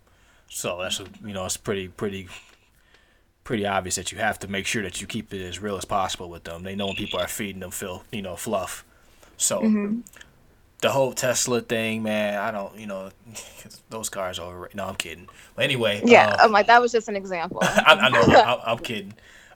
[0.48, 2.28] So that's a, you know it's pretty pretty
[3.42, 5.86] pretty obvious that you have to make sure that you keep it as real as
[5.86, 6.62] possible with them.
[6.62, 8.84] They know when people are feeding them feel you know fluff
[9.38, 10.00] so mm-hmm.
[10.82, 13.10] the whole Tesla thing, man, I don't, you know,
[13.90, 14.70] those cars are over.
[14.74, 15.28] No, I'm kidding.
[15.54, 17.60] But anyway, yeah, um, I'm like that was just an example.
[17.62, 19.14] I, I, know, I, am kidding.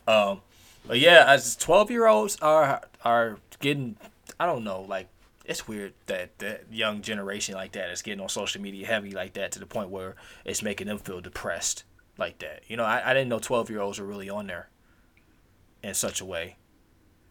[0.09, 0.41] Um,
[0.87, 3.97] but yeah, as 12 year olds are are getting,
[4.41, 5.09] I don't know, like
[5.45, 9.35] it's weird that that young generation like that is getting on social media heavy like
[9.35, 10.15] that to the point where
[10.45, 11.85] it's making them feel depressed
[12.19, 12.63] like that.
[12.69, 14.69] You know, I, I didn't know 12 year olds were really on there
[15.83, 16.57] in such a way.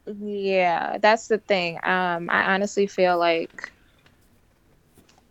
[0.05, 1.77] Yeah, that's the thing.
[1.83, 3.71] Um, I honestly feel like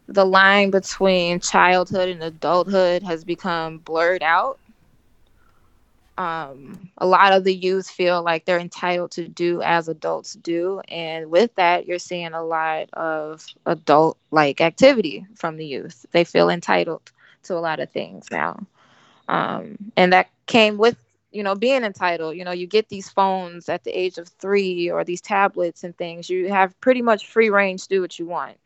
[0.08, 4.58] the line between childhood and adulthood has become blurred out.
[6.18, 10.80] Um, a lot of the youth feel like they're entitled to do as adults do.
[10.88, 16.04] And with that, you're seeing a lot of adult like activity from the youth.
[16.12, 17.10] They feel entitled
[17.44, 18.66] to a lot of things now.
[19.28, 20.96] Um, and that came with
[21.30, 24.90] you know being entitled you know you get these phones at the age of three
[24.90, 28.26] or these tablets and things you have pretty much free range to do what you
[28.26, 28.56] want.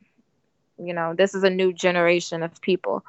[0.79, 3.05] You know this is a new generation of people.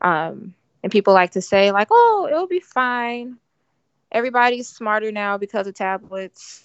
[0.00, 3.36] Um, and people like to say like oh it'll be fine.
[4.12, 6.64] Everybody's smarter now because of tablets.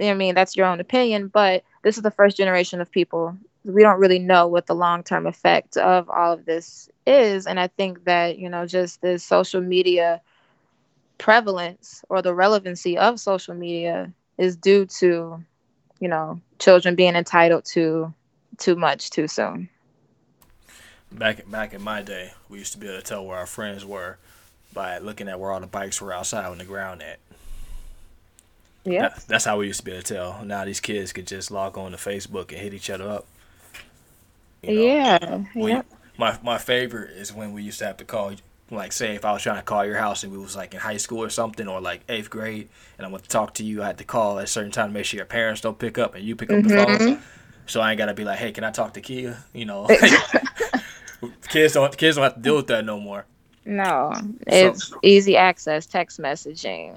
[0.00, 3.36] I mean that's your own opinion but this is the first generation of people.
[3.64, 7.66] We don't really know what the long-term effect of all of this is and i
[7.66, 10.20] think that you know just this social media
[11.22, 15.40] prevalence or the relevancy of social media is due to
[16.00, 18.12] you know children being entitled to
[18.58, 19.68] too much too soon
[21.12, 23.84] back back in my day we used to be able to tell where our friends
[23.86, 24.18] were
[24.72, 27.20] by looking at where all the bikes were outside on the ground at
[28.84, 29.02] Yeah.
[29.02, 30.44] That- that's how we used to be able to tell.
[30.44, 33.26] Now these kids could just log on to Facebook and hit each other up.
[34.60, 34.82] You know?
[34.82, 35.44] Yeah.
[35.54, 35.82] Yeah.
[36.18, 38.32] my my favorite is when we used to have to call,
[38.76, 40.80] like, say if I was trying to call your house and we was like in
[40.80, 43.82] high school or something, or like eighth grade, and I want to talk to you,
[43.82, 45.98] I had to call at a certain time to make sure your parents don't pick
[45.98, 46.98] up and you pick up the phone.
[46.98, 47.20] Mhm.
[47.66, 49.36] So I ain't gotta be like, hey, can I talk to Kia?
[49.52, 49.86] You know,
[51.48, 53.24] kids don't kids don't have to deal with that no more.
[53.64, 54.12] No,
[54.46, 56.94] it's easy access, text messaging,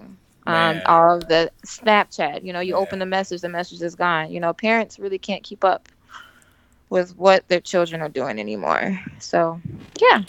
[0.48, 2.44] um, all of the Snapchat.
[2.44, 4.32] You know, you open the message, the message is gone.
[4.32, 5.88] You know, parents really can't keep up
[6.90, 9.00] with what their children are doing anymore.
[9.20, 9.60] So,
[10.02, 10.24] yeah,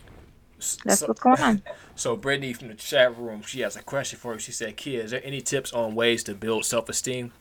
[0.85, 1.63] that's so, what's going on.
[1.95, 4.39] so Brittany from the chat room, she has a question for you.
[4.39, 7.33] She said, Kia, is there any tips on ways to build self esteem?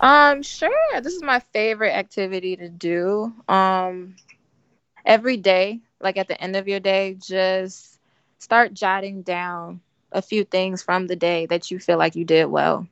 [0.00, 0.70] Um, sure.
[1.02, 3.32] This is my favorite activity to do.
[3.48, 4.16] Um,
[5.04, 7.98] every day, like at the end of your day, just
[8.38, 9.80] start jotting down
[10.12, 12.86] a few things from the day that you feel like you did well.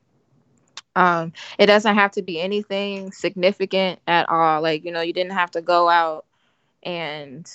[0.95, 4.63] Um, it doesn't have to be anything significant at all.
[4.63, 6.25] Like, you know, you didn't have to go out
[6.83, 7.51] and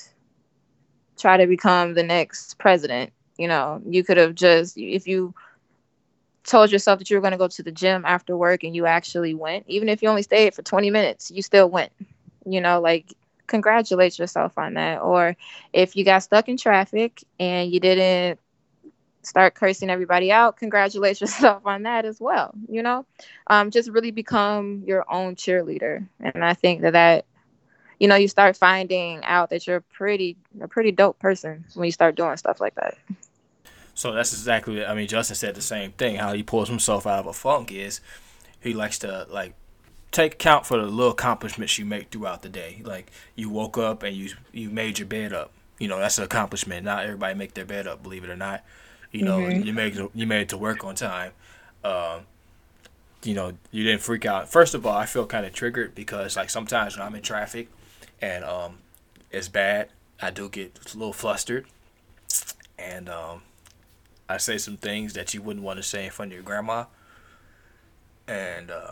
[1.18, 3.12] try to become the next president.
[3.38, 5.34] You know, you could have just, if you
[6.44, 8.86] told yourself that you were going to go to the gym after work and you
[8.86, 11.92] actually went, even if you only stayed for 20 minutes, you still went.
[12.46, 13.14] You know, like
[13.48, 15.02] congratulate yourself on that.
[15.02, 15.36] Or
[15.74, 18.40] if you got stuck in traffic and you didn't
[19.22, 22.54] start cursing everybody out, congratulate yourself on that as well.
[22.70, 23.06] You know,
[23.48, 26.08] um, just really become your own cheerleader.
[26.20, 27.26] And I think that that,
[28.02, 31.86] you know, you start finding out that you're a pretty, a pretty dope person when
[31.86, 32.98] you start doing stuff like that.
[33.94, 34.84] So that's exactly.
[34.84, 36.16] I mean, Justin said the same thing.
[36.16, 38.02] How he pulls himself out of a funk is
[38.60, 39.54] he likes to like
[40.12, 42.82] take account for the little accomplishments you make throughout the day.
[42.84, 45.52] Like you woke up and you you made your bed up.
[45.78, 46.84] You know that's an accomplishment.
[46.84, 48.64] Not everybody make their bed up, believe it or not.
[49.12, 51.34] You know you made it- you made it to work on time.
[51.84, 52.22] Um,
[53.24, 54.50] you know you didn't freak out.
[54.50, 57.68] First of all, I feel kind of triggered because like sometimes when I'm in traffic
[58.22, 58.78] and um,
[59.32, 59.90] it's bad,
[60.22, 61.66] I do get a little flustered,
[62.78, 63.42] and um,
[64.30, 66.86] I say some things that you wouldn't want to say in front of your grandma.
[68.28, 68.92] And uh,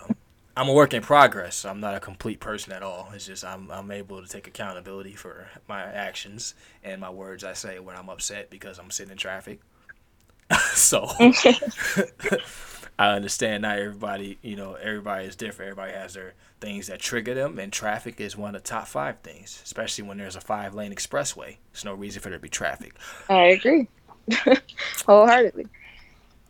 [0.58, 1.64] I'm a work in progress.
[1.64, 3.10] I'm not a complete person at all.
[3.14, 7.54] It's just I'm I'm able to take accountability for my actions and my words I
[7.54, 9.62] say when I'm upset because I'm sitting in traffic.
[10.74, 11.08] so
[13.00, 15.72] I understand not everybody, you know, everybody is different.
[15.72, 19.20] Everybody has their things that trigger them, and traffic is one of the top five
[19.22, 21.56] things, especially when there's a five lane expressway.
[21.72, 22.94] There's no reason for there to be traffic.
[23.30, 23.88] I agree.
[25.06, 25.68] Wholeheartedly.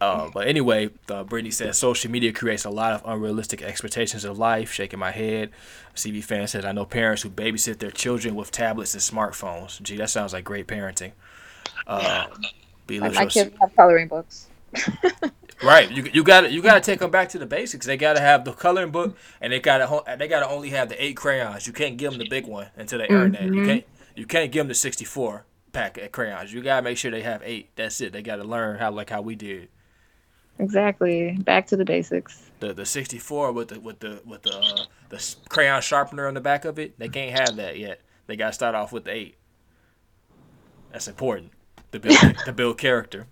[0.02, 4.40] Uh, but anyway, uh, Brittany says social media creates a lot of unrealistic expectations of
[4.40, 4.72] life.
[4.72, 5.52] Shaking my head.
[5.96, 9.80] CB fan says I know parents who babysit their children with tablets and smartphones.
[9.84, 11.12] Gee, that sounds like great parenting.
[11.86, 12.26] Uh.
[12.90, 14.48] My kids have coloring books.
[15.62, 17.86] Right, you you got to you got to take them back to the basics.
[17.86, 20.70] They got to have the coloring book, and they got to they got to only
[20.70, 21.68] have the eight crayons.
[21.68, 23.44] You can't give them the big one until they earn that.
[23.44, 23.84] You can't
[24.16, 26.54] you can't give them the sixty four pack of crayons.
[26.54, 27.72] You gotta make sure they have eight.
[27.76, 28.14] That's it.
[28.14, 29.68] They got to learn how like how we did.
[30.60, 31.38] Exactly.
[31.40, 32.50] Back to the basics.
[32.60, 36.42] the the 64 with the with the with the uh, the crayon sharpener on the
[36.42, 36.98] back of it.
[37.00, 38.02] They can't have that yet.
[38.28, 39.36] They got to start off with the eight.
[40.92, 41.52] That's important
[41.92, 43.28] to build to build character.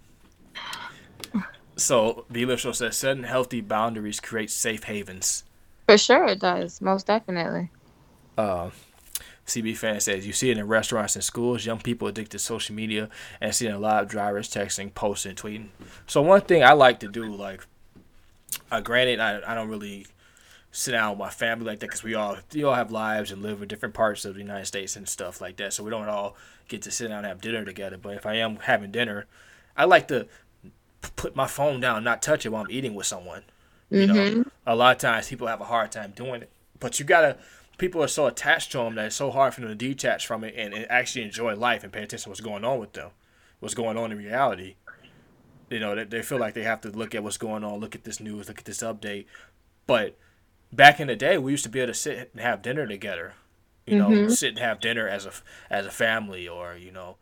[1.78, 5.44] So B Show says setting healthy boundaries creates safe havens.
[5.88, 6.82] For sure it does.
[6.82, 7.70] Most definitely.
[8.38, 8.72] Uh,
[9.46, 11.66] CB fan says you see it in restaurants and schools.
[11.66, 13.10] Young people addicted to social media
[13.40, 15.68] and seeing a lot of drivers texting, posting, tweeting.
[16.06, 17.66] So one thing I like to do, like,
[18.70, 20.08] uh, granted, I, I don't really
[20.72, 23.42] sit down with my family like that because we all we all have lives and
[23.42, 25.74] live in different parts of the United States and stuff like that.
[25.74, 26.36] So we don't all
[26.68, 27.98] get to sit down and have dinner together.
[27.98, 29.28] But if I am having dinner,
[29.78, 30.28] I like to
[31.16, 33.44] put my phone down, not touch it while I'm eating with someone.
[33.90, 34.42] You know, mm-hmm.
[34.66, 37.38] a lot of times people have a hard time doing it, but you gotta.
[37.78, 40.44] People are so attached to them that it's so hard for them to detach from
[40.44, 43.12] it and, and actually enjoy life and pay attention to what's going on with them,
[43.60, 44.76] what's going on in reality.
[45.70, 47.94] You know, they, they feel like they have to look at what's going on, look
[47.94, 49.26] at this news, look at this update.
[49.86, 50.18] But
[50.74, 53.34] back in the day, we used to be able to sit and have dinner together.
[53.86, 54.30] You know, mm-hmm.
[54.32, 55.32] sit and have dinner as a
[55.70, 57.18] as a family, or you know,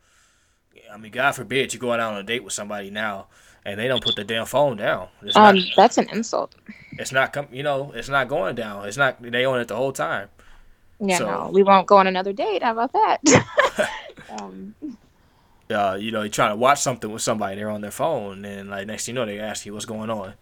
[0.90, 3.26] I mean, God forbid you go out on a date with somebody now
[3.66, 5.08] and they don't put the damn phone down.
[5.22, 5.64] It's Um, not.
[5.76, 6.54] that's an insult.
[6.92, 7.32] It's not.
[7.34, 8.86] Com- you know, it's not going down.
[8.88, 9.20] It's not.
[9.20, 10.28] They own it the whole time.
[11.00, 12.62] Yeah, So- no, we won't go on another date.
[12.62, 13.18] How about that?
[14.40, 14.74] um,
[15.68, 18.70] Uh, you know, you're trying to watch something with somebody, they're on their phone, and
[18.70, 20.32] like next thing you know, they ask you what's going on.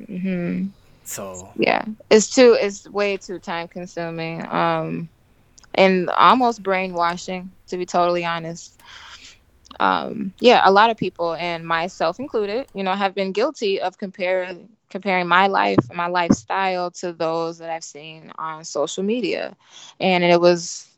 [0.00, 0.70] mhm.
[1.04, 2.56] So Yeah, it's too.
[2.58, 4.44] It's way too time consuming.
[4.46, 5.08] Um,
[5.74, 8.80] and almost brainwashing, to be totally honest.
[9.80, 13.98] Um, yeah, a lot of people, and myself included, you know, have been guilty of
[13.98, 19.56] comparing comparing my life my lifestyle to those that I've seen on social media.
[19.98, 20.88] And it was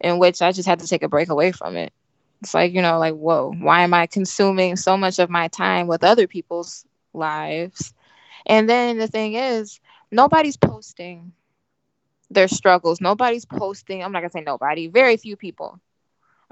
[0.00, 1.92] in which I just had to take a break away from it.
[2.40, 5.86] It's like, you know, like, whoa, why am I consuming so much of my time
[5.86, 7.94] with other people's lives?
[8.46, 9.78] And then the thing is,
[10.10, 11.32] nobody's posting
[12.30, 13.00] their struggles.
[13.00, 15.78] Nobody's posting, I'm not to say nobody, very few people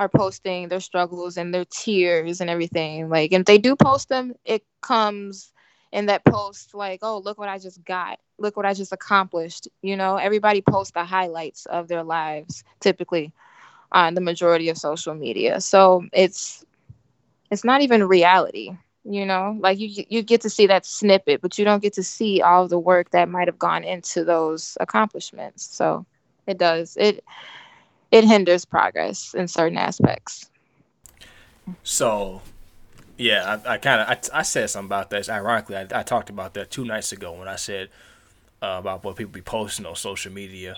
[0.01, 3.11] are posting their struggles and their tears and everything.
[3.11, 5.53] Like, and if they do post them, it comes
[5.93, 8.19] in that post like, oh, look what I just got.
[8.39, 9.69] Look what I just accomplished.
[9.83, 13.35] You know, everybody posts the highlights of their lives typically
[13.93, 15.61] on the majority of social media.
[15.61, 16.65] So it's
[17.51, 19.57] it's not even reality, you know?
[19.61, 22.69] Like you you get to see that snippet, but you don't get to see all
[22.69, 25.65] the work that might have gone into those accomplishments.
[25.77, 26.07] So
[26.47, 26.97] it does.
[26.99, 27.23] It
[28.11, 30.51] it hinders progress in certain aspects.
[31.83, 32.43] So,
[33.17, 35.29] yeah, I, I kind of I, I said something about this.
[35.29, 37.89] Ironically, I, I talked about that two nights ago when I said
[38.63, 40.75] uh, about what people be posting on social media.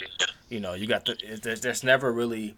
[0.49, 2.55] You know, you got the there's, there's never really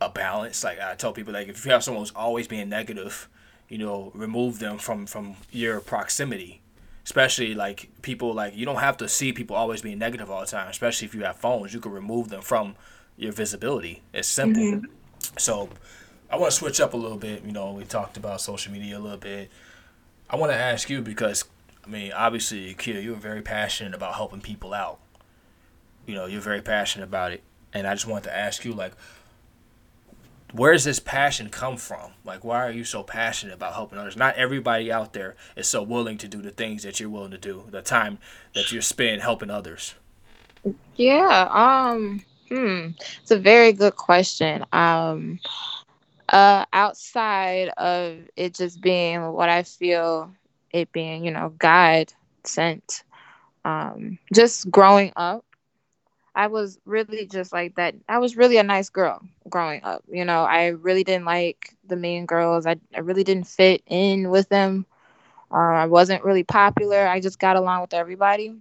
[0.00, 0.64] a balance.
[0.64, 3.28] Like I tell people, like if you have someone who's always being negative,
[3.68, 6.60] you know, remove them from from your proximity.
[7.02, 10.46] Especially like people like you don't have to see people always being negative all the
[10.46, 10.68] time.
[10.68, 12.76] Especially if you have phones, you can remove them from
[13.20, 14.02] your visibility.
[14.12, 14.62] It's simple.
[14.62, 14.86] Mm-hmm.
[15.38, 15.68] So
[16.30, 17.44] I want to switch up a little bit.
[17.44, 19.50] You know, we talked about social media a little bit.
[20.28, 21.44] I want to ask you because
[21.84, 25.00] I mean, obviously, Kia, you're very passionate about helping people out.
[26.06, 27.42] You know, you're very passionate about it,
[27.72, 28.92] and I just wanted to ask you, like,
[30.52, 32.12] where does this passion come from?
[32.24, 34.16] Like, why are you so passionate about helping others?
[34.16, 37.38] Not everybody out there is so willing to do the things that you're willing to
[37.38, 38.18] do, the time
[38.54, 39.94] that you spend helping others.
[40.96, 42.88] Yeah, um, hmm,
[43.22, 44.64] it's a very good question.
[44.72, 45.40] Um,
[46.28, 50.32] uh, outside of it just being what I feel
[50.72, 52.12] it being, you know, God
[52.44, 53.04] sent,
[53.64, 55.44] um, just growing up
[56.34, 57.94] I was really just like that.
[58.08, 60.04] I was really a nice girl growing up.
[60.08, 62.66] You know, I really didn't like the mean girls.
[62.66, 64.86] I, I really didn't fit in with them.
[65.50, 67.06] Uh, I wasn't really popular.
[67.06, 68.54] I just got along with everybody.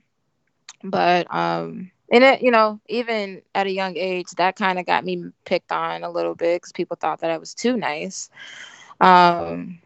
[0.84, 5.05] But um, and it, you know, even at a young age, that kind of got
[5.05, 8.30] me picked on a little bit because people thought that I was too nice.
[8.99, 9.80] Um,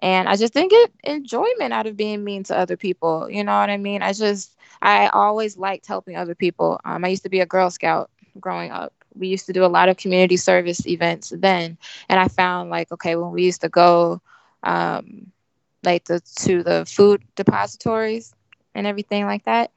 [0.00, 3.28] and I just didn't get enjoyment out of being mean to other people.
[3.30, 4.02] You know what I mean?
[4.02, 6.80] I just I always liked helping other people.
[6.84, 8.10] Um, I used to be a Girl Scout
[8.40, 8.92] growing up.
[9.14, 11.76] We used to do a lot of community service events then,
[12.08, 14.20] and I found like okay, when we used to go,
[14.62, 15.30] um,
[15.82, 18.34] like the to the food depositories
[18.74, 19.70] and everything like that.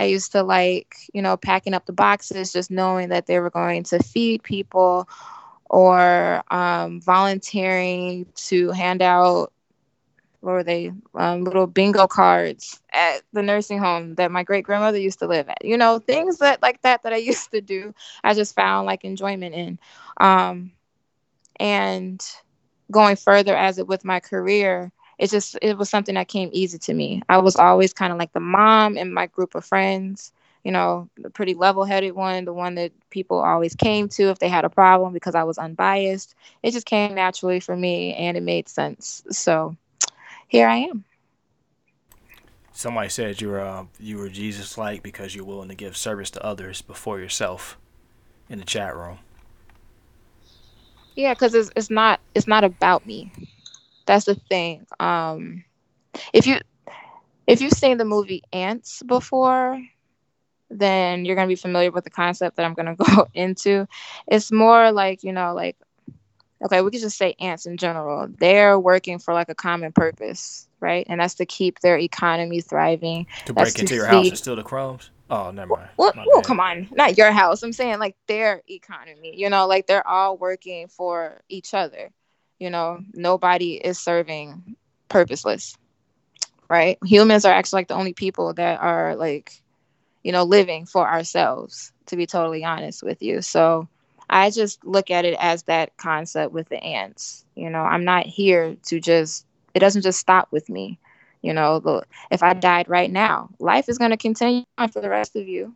[0.00, 3.50] I used to like, you know, packing up the boxes, just knowing that they were
[3.50, 5.08] going to feed people
[5.68, 9.52] or um, volunteering to hand out
[10.40, 14.98] what were they um, little bingo cards at the nursing home that my great grandmother
[14.98, 17.94] used to live at you know things that like that that i used to do
[18.24, 19.78] i just found like enjoyment in.
[20.18, 20.72] Um,
[21.58, 22.24] and
[22.90, 26.78] going further as it with my career it just it was something that came easy
[26.78, 30.32] to me i was always kind of like the mom in my group of friends
[30.64, 34.48] you know the pretty level-headed one the one that people always came to if they
[34.48, 38.42] had a problem because i was unbiased it just came naturally for me and it
[38.42, 39.76] made sense so
[40.50, 41.04] here I am.
[42.72, 46.30] Somebody said you were uh, you were Jesus like because you're willing to give service
[46.32, 47.78] to others before yourself
[48.48, 49.18] in the chat room.
[51.14, 53.30] Yeah, because it's it's not it's not about me.
[54.06, 54.86] That's the thing.
[54.98, 55.64] Um,
[56.32, 56.58] if you
[57.46, 59.82] if you've seen the movie Antz before,
[60.70, 63.86] then you're gonna be familiar with the concept that I'm gonna go into.
[64.26, 65.76] It's more like you know like
[66.62, 68.28] okay, we could just say ants in general.
[68.38, 71.06] They're working for like a common purpose, right?
[71.08, 73.26] And that's to keep their economy thriving.
[73.46, 74.14] To break into your feed...
[74.14, 75.10] house and steal the crumbs.
[75.30, 75.88] Oh, never mind.
[75.96, 77.62] Well, well come on, not your house.
[77.62, 79.34] I'm saying like their economy.
[79.36, 82.10] You know, like they're all working for each other.
[82.60, 84.76] You know, nobody is serving
[85.08, 85.76] purposeless,
[86.68, 86.98] right?
[87.04, 89.62] Humans are actually like the only people that are like,
[90.22, 91.92] you know, living for ourselves.
[92.06, 93.88] To be totally honest with you, so
[94.28, 97.44] I just look at it as that concept with the ants.
[97.54, 100.98] You know, I'm not here to just, it doesn't just stop with me.
[101.42, 105.08] You know, if I died right now, life is going to continue on for the
[105.08, 105.74] rest of you,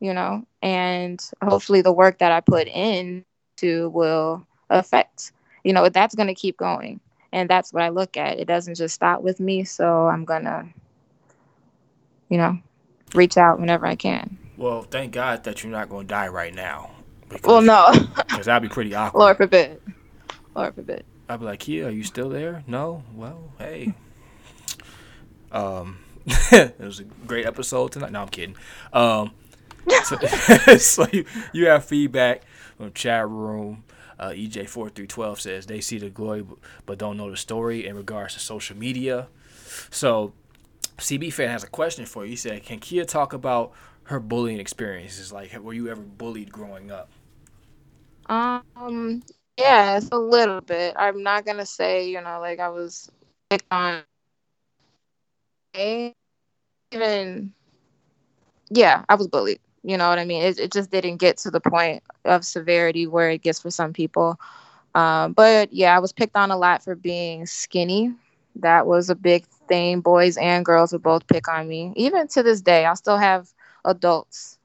[0.00, 3.24] you know, and hopefully the work that I put in
[3.56, 5.32] to will affect,
[5.68, 6.98] you know, that's going to keep going.
[7.30, 8.40] And that's what I look at.
[8.40, 9.64] It doesn't just stop with me.
[9.64, 10.64] So I'm going to,
[12.30, 12.58] you know,
[13.14, 14.38] reach out whenever I can.
[14.56, 16.92] Well, thank God that you're not going to die right now.
[17.28, 17.92] Because, well, no.
[18.16, 19.20] Because that'd be pretty awkward.
[19.20, 19.82] Lord forbid.
[20.56, 21.04] Lord forbid.
[21.28, 22.64] I'd be like, Kia, are you still there?
[22.66, 23.02] No?
[23.14, 23.92] Well, hey.
[25.52, 28.12] Um, it was a great episode tonight.
[28.12, 28.56] No, I'm kidding.
[28.94, 29.32] Um,
[30.04, 30.16] so,
[30.78, 32.44] so you, you have feedback
[32.78, 33.84] from chat room.
[34.18, 36.44] Uh, EJ4312 says they see the glory
[36.86, 39.28] but don't know the story in regards to social media.
[39.90, 40.32] So
[40.98, 42.30] CB fan has a question for you.
[42.30, 43.72] He said, "Can Kia talk about
[44.04, 45.32] her bullying experiences?
[45.32, 47.10] Like, were you ever bullied growing up?"
[48.28, 49.22] Um,
[49.56, 50.94] yes, a little bit.
[50.98, 53.10] I'm not gonna say, you know, like I was
[53.48, 54.02] picked on.
[55.74, 57.52] Even,
[58.70, 59.60] yeah, I was bullied.
[59.82, 60.42] You know what I mean?
[60.42, 63.92] It, it just didn't get to the point of severity where it gets for some
[63.92, 64.38] people.
[64.94, 68.12] Um, but yeah, I was picked on a lot for being skinny.
[68.56, 70.00] That was a big thing.
[70.00, 71.92] Boys and girls would both pick on me.
[71.96, 73.48] Even to this day, I'll still have
[73.84, 74.58] adults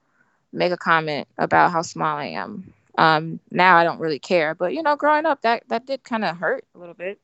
[0.51, 2.73] make a comment about how small I am.
[2.97, 6.23] Um, now I don't really care, but you know, growing up, that that did kind
[6.23, 7.19] of hurt a little bit.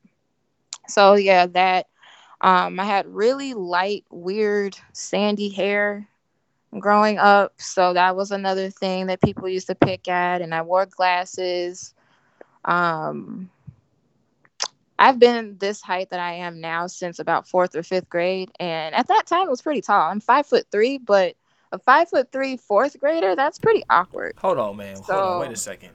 [0.88, 1.86] So yeah, that
[2.40, 6.08] um, I had really light, weird, sandy hair
[6.78, 10.40] growing up, so that was another thing that people used to pick at.
[10.42, 11.94] And I wore glasses.
[12.64, 13.50] Um,
[14.98, 18.94] I've been this height that I am now since about fourth or fifth grade, and
[18.94, 20.10] at that time it was pretty tall.
[20.10, 21.34] I'm five foot three, but
[21.72, 24.34] a five foot three fourth grader, that's pretty awkward.
[24.38, 24.96] Hold on, man.
[24.96, 25.14] So...
[25.14, 25.40] Hold on.
[25.40, 25.90] Wait a second.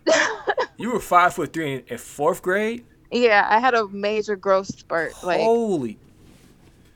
[0.78, 2.86] you were five foot three in, in, fourth grade.
[3.12, 5.14] Yeah, I had a major growth spurt.
[5.24, 6.00] Like holy.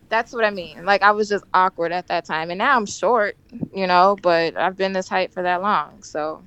[0.09, 0.85] That's what I mean.
[0.85, 3.37] Like I was just awkward at that time, and now I'm short,
[3.73, 4.17] you know.
[4.21, 6.43] But I've been this height for that long, so.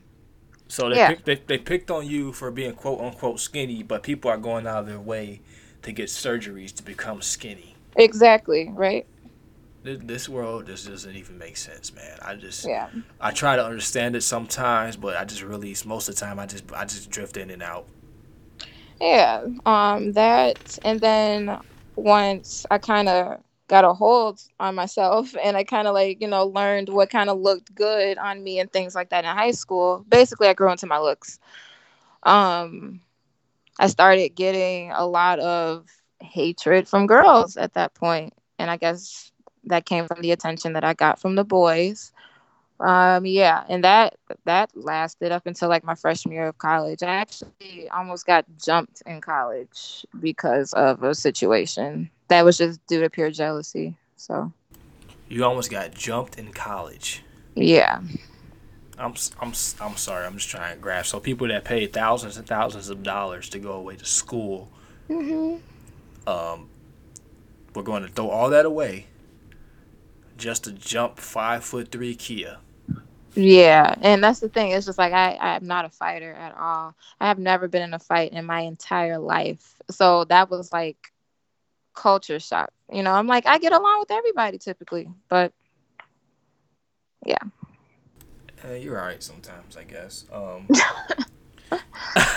[0.68, 1.08] So they, yeah.
[1.08, 4.66] picked, they they picked on you for being quote unquote skinny, but people are going
[4.66, 5.40] out of their way
[5.82, 7.76] to get surgeries to become skinny.
[7.96, 8.70] Exactly.
[8.72, 9.06] Right
[9.82, 12.18] this world just doesn't even make sense, man.
[12.22, 12.88] I just yeah.
[13.20, 16.46] I try to understand it sometimes, but I just really most of the time I
[16.46, 17.86] just I just drift in and out.
[19.00, 21.58] Yeah, um, that and then
[21.96, 23.40] once I kind of
[23.72, 27.30] got a hold on myself and I kind of like you know learned what kind
[27.30, 30.04] of looked good on me and things like that in high school.
[30.08, 31.40] Basically, I grew into my looks.
[32.22, 33.00] Um,
[33.80, 35.86] I started getting a lot of
[36.20, 39.32] hatred from girls at that point, and I guess
[39.64, 42.12] that came from the attention that I got from the boys.
[42.78, 47.02] Um, yeah, and that that lasted up until like my freshman year of college.
[47.02, 53.00] I actually almost got jumped in college because of a situation that was just due
[53.00, 53.94] to pure jealousy.
[54.16, 54.52] So
[55.28, 57.22] you almost got jumped in college.
[57.54, 58.00] Yeah.
[58.98, 60.26] I'm I'm I'm sorry.
[60.26, 61.10] I'm just trying to grasp.
[61.10, 64.70] So people that pay thousands and thousands of dollars to go away to school,
[65.08, 65.56] mm-hmm.
[66.28, 66.68] um,
[67.74, 69.06] we're going to throw all that away
[70.36, 72.58] just to jump five foot three Kia.
[73.34, 74.72] Yeah, and that's the thing.
[74.72, 76.94] It's just like I, I'm not a fighter at all.
[77.18, 79.76] I have never been in a fight in my entire life.
[79.90, 81.11] So that was like
[81.94, 82.70] culture shock.
[82.90, 85.52] You know, I'm like, I get along with everybody typically, but
[87.24, 87.38] yeah.
[88.64, 90.24] Uh, you're all right sometimes, I guess.
[90.32, 90.68] Um,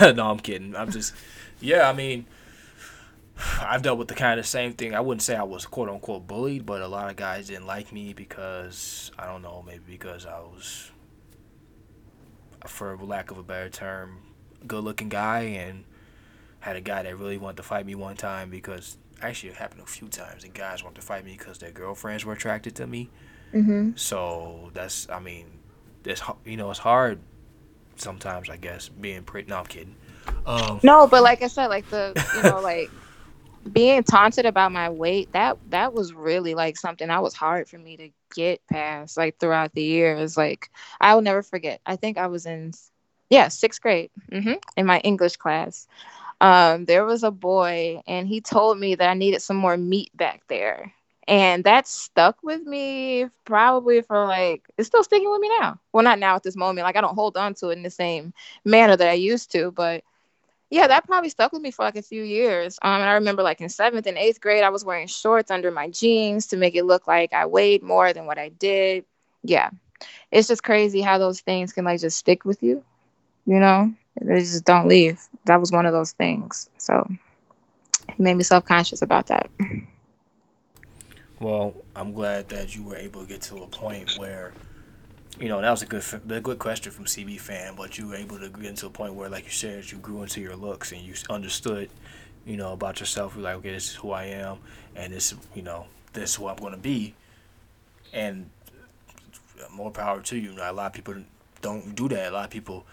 [0.00, 0.74] no, I'm kidding.
[0.74, 1.14] I'm just,
[1.60, 2.26] yeah, I mean,
[3.60, 4.94] I've dealt with the kind of same thing.
[4.94, 7.92] I wouldn't say I was quote unquote bullied, but a lot of guys didn't like
[7.92, 10.90] me because I don't know, maybe because I was,
[12.66, 14.18] for lack of a better term,
[14.66, 15.84] good looking guy and
[16.60, 19.80] had a guy that really wanted to fight me one time because actually it happened
[19.82, 22.86] a few times and guys wanted to fight me because their girlfriends were attracted to
[22.86, 23.10] me.
[23.52, 23.92] Mm-hmm.
[23.96, 25.46] So that's I mean,
[26.04, 27.20] it's you know it's hard
[27.96, 29.48] sometimes I guess being pretty.
[29.48, 29.96] No, I'm kidding.
[30.44, 32.90] Um, no, but like I said, like the you know like
[33.72, 37.78] being taunted about my weight that that was really like something that was hard for
[37.78, 42.18] me to get past like throughout the years like i will never forget i think
[42.18, 42.72] i was in
[43.30, 45.86] yeah sixth grade mm-hmm, in my english class
[46.40, 50.10] um, there was a boy and he told me that i needed some more meat
[50.16, 50.92] back there
[51.28, 56.04] and that stuck with me probably for like it's still sticking with me now well
[56.04, 58.32] not now at this moment like i don't hold on to it in the same
[58.64, 60.02] manner that i used to but
[60.70, 62.78] yeah, that probably stuck with me for like a few years.
[62.82, 65.70] Um, and I remember like in seventh and eighth grade, I was wearing shorts under
[65.70, 69.04] my jeans to make it look like I weighed more than what I did.
[69.44, 69.70] Yeah,
[70.32, 72.84] it's just crazy how those things can like just stick with you.
[73.46, 75.20] You know, they just don't leave.
[75.44, 76.68] That was one of those things.
[76.78, 77.08] So
[78.08, 79.50] it made me self conscious about that.
[81.38, 84.52] Well, I'm glad that you were able to get to a point where
[85.38, 88.16] you know, that was a good a good question from CB fan, but you were
[88.16, 90.92] able to get into a point where, like you said, you grew into your looks
[90.92, 91.90] and you understood,
[92.46, 93.34] you know, about yourself.
[93.34, 94.58] You're like, okay, this is who I am,
[94.94, 97.14] and this, you know, this is who I'm going to be,
[98.14, 98.48] and
[99.72, 100.52] more power to you.
[100.52, 101.14] A lot of people
[101.60, 102.32] don't do that.
[102.32, 102.86] A lot of people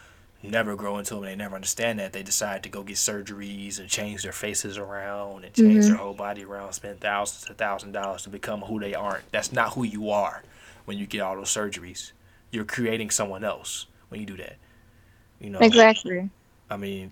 [0.52, 1.24] never grow into them.
[1.24, 2.14] They never understand that.
[2.14, 6.14] They decide to go get surgeries and change their faces around and change their whole
[6.14, 9.32] body around, spend thousands to thousand dollars to become who they aren't.
[9.32, 10.44] That's not who you are
[10.86, 12.12] when you get all those surgeries.
[12.52, 14.58] You're creating someone else when you do that.
[15.40, 16.30] You know Exactly.
[16.70, 17.12] I mean,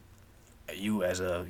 [0.74, 1.48] you as a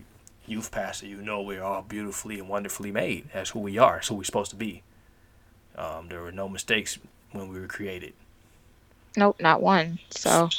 [0.47, 3.29] youth pastor, you know we're all beautifully and wonderfully made.
[3.33, 3.95] That's who we are.
[3.95, 4.83] That's who we're supposed to be.
[5.77, 6.99] Um, there were no mistakes
[7.31, 8.13] when we were created.
[9.17, 9.99] Nope, not one.
[10.11, 10.49] So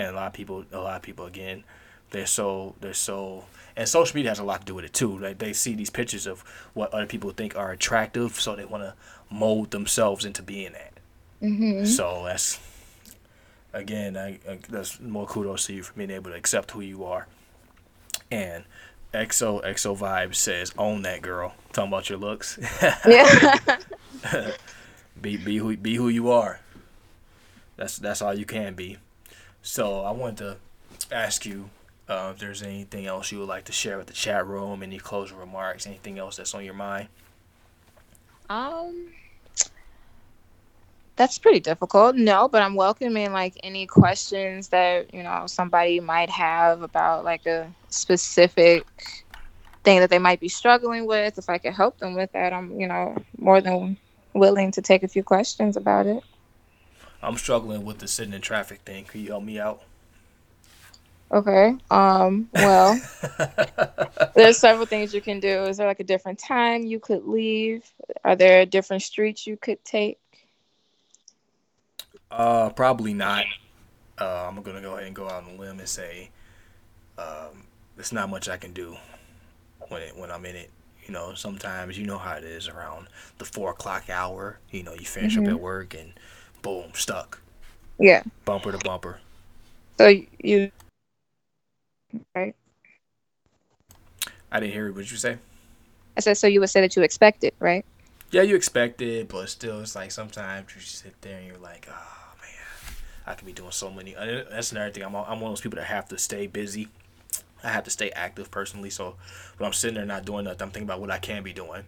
[0.00, 1.62] and a lot of people a lot of people again
[2.10, 3.44] they're so they're so
[3.76, 5.90] and social media has a lot to do with it too like they see these
[5.90, 6.40] pictures of
[6.74, 8.94] what other people think are attractive so they want to
[9.30, 10.92] mold themselves into being that.
[11.40, 12.58] Hmm so that's
[13.72, 17.04] again I, I, that's more kudos to you for being able to accept who you
[17.04, 17.26] are.
[18.30, 18.64] And
[19.12, 21.54] exo exo vibe says own that girl.
[21.72, 22.58] Talking about your looks.
[23.06, 23.56] Yeah.
[25.20, 26.60] be be who be who you are.
[27.76, 28.98] That's that's all you can be
[29.62, 30.56] so I wanted to
[31.14, 31.70] ask you
[32.08, 34.98] uh, if there's anything else you would like to share with the chat room, any
[34.98, 37.08] closing remarks, anything else that's on your mind.
[38.48, 39.06] um,
[41.16, 42.16] that's pretty difficult.
[42.16, 47.46] No, but I'm welcoming like any questions that you know somebody might have about like
[47.46, 48.86] a specific
[49.84, 51.38] thing that they might be struggling with.
[51.38, 53.98] If I could help them with that, I'm you know more than
[54.34, 56.22] willing to take a few questions about it.
[57.22, 59.04] I'm struggling with the sitting in traffic thing.
[59.06, 59.82] Can you help me out?
[61.32, 61.76] Okay.
[61.90, 62.48] Um.
[62.52, 63.02] Well,
[64.34, 65.64] there's several things you can do.
[65.66, 67.84] Is there like a different time you could leave?
[68.24, 70.18] Are there different streets you could take?
[72.30, 73.46] Uh, probably not.
[74.20, 76.30] Uh, I'm gonna go ahead and go out on a limb and say,
[77.18, 77.64] um,
[77.96, 78.96] there's not much I can do
[79.88, 80.70] when it when I'm in it.
[81.06, 83.08] You know, sometimes you know how it is around
[83.38, 84.60] the four o'clock hour.
[84.70, 85.48] You know, you finish up Mhm.
[85.48, 86.14] at work and
[86.62, 87.40] boom, stuck,
[87.98, 88.22] Yeah.
[88.44, 89.20] bumper to bumper.
[89.98, 90.08] So
[90.38, 90.70] you.
[92.34, 92.54] Right.
[94.50, 95.38] I didn't hear what you say.
[96.16, 96.46] I said so.
[96.46, 97.84] You would say that you expect it, right?
[98.30, 101.88] Yeah, you expect it, but still, it's like sometimes you sit there and you're like,
[101.90, 102.94] oh man,
[103.26, 104.14] I could be doing so many.
[104.14, 105.02] and That's another thing.
[105.04, 106.88] I'm I'm one of those people that have to stay busy.
[107.62, 108.90] I have to stay active personally.
[108.90, 109.16] So
[109.58, 111.82] when I'm sitting there not doing nothing, I'm thinking about what I can be doing.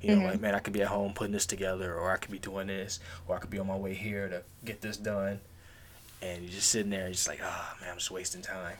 [0.00, 0.24] You know, Mhm.
[0.24, 2.68] like man, I could be at home putting this together, or I could be doing
[2.68, 5.40] this, or I could be on my way here to get this done.
[6.22, 8.76] And you're just sitting there, and just like, oh man, I'm just wasting time.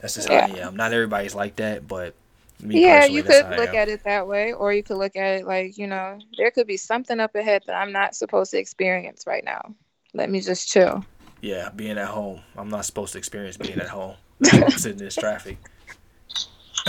[0.00, 0.76] That's just how I am.
[0.76, 2.14] Not everybody's like that, but
[2.60, 5.16] me yeah, personally, you that's could look at it that way, or you could look
[5.16, 8.50] at it like you know there could be something up ahead that I'm not supposed
[8.52, 9.74] to experience right now.
[10.14, 11.04] Let me just chill.
[11.40, 12.40] Yeah, being at home.
[12.56, 14.16] I'm not supposed to experience being at home.
[14.70, 15.58] Sitting in this traffic.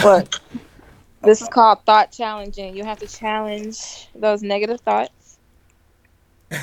[0.01, 0.39] What?
[1.23, 2.75] This is called thought challenging.
[2.75, 3.77] You have to challenge
[4.15, 5.39] those negative thoughts
[6.51, 6.59] and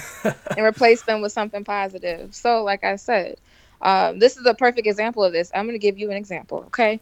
[0.66, 2.34] replace them with something positive.
[2.34, 3.36] So, like I said,
[3.82, 5.50] um, this is a perfect example of this.
[5.54, 7.00] I'm going to give you an example, okay?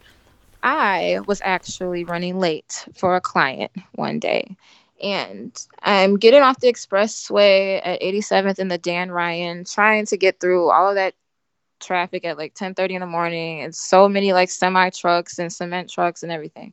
[0.62, 4.56] I was actually running late for a client one day,
[5.02, 10.40] and I'm getting off the expressway at 87th and the Dan Ryan, trying to get
[10.40, 11.14] through all of that
[11.80, 15.90] traffic at like 10:30 in the morning, and so many like semi trucks and cement
[15.90, 16.72] trucks and everything.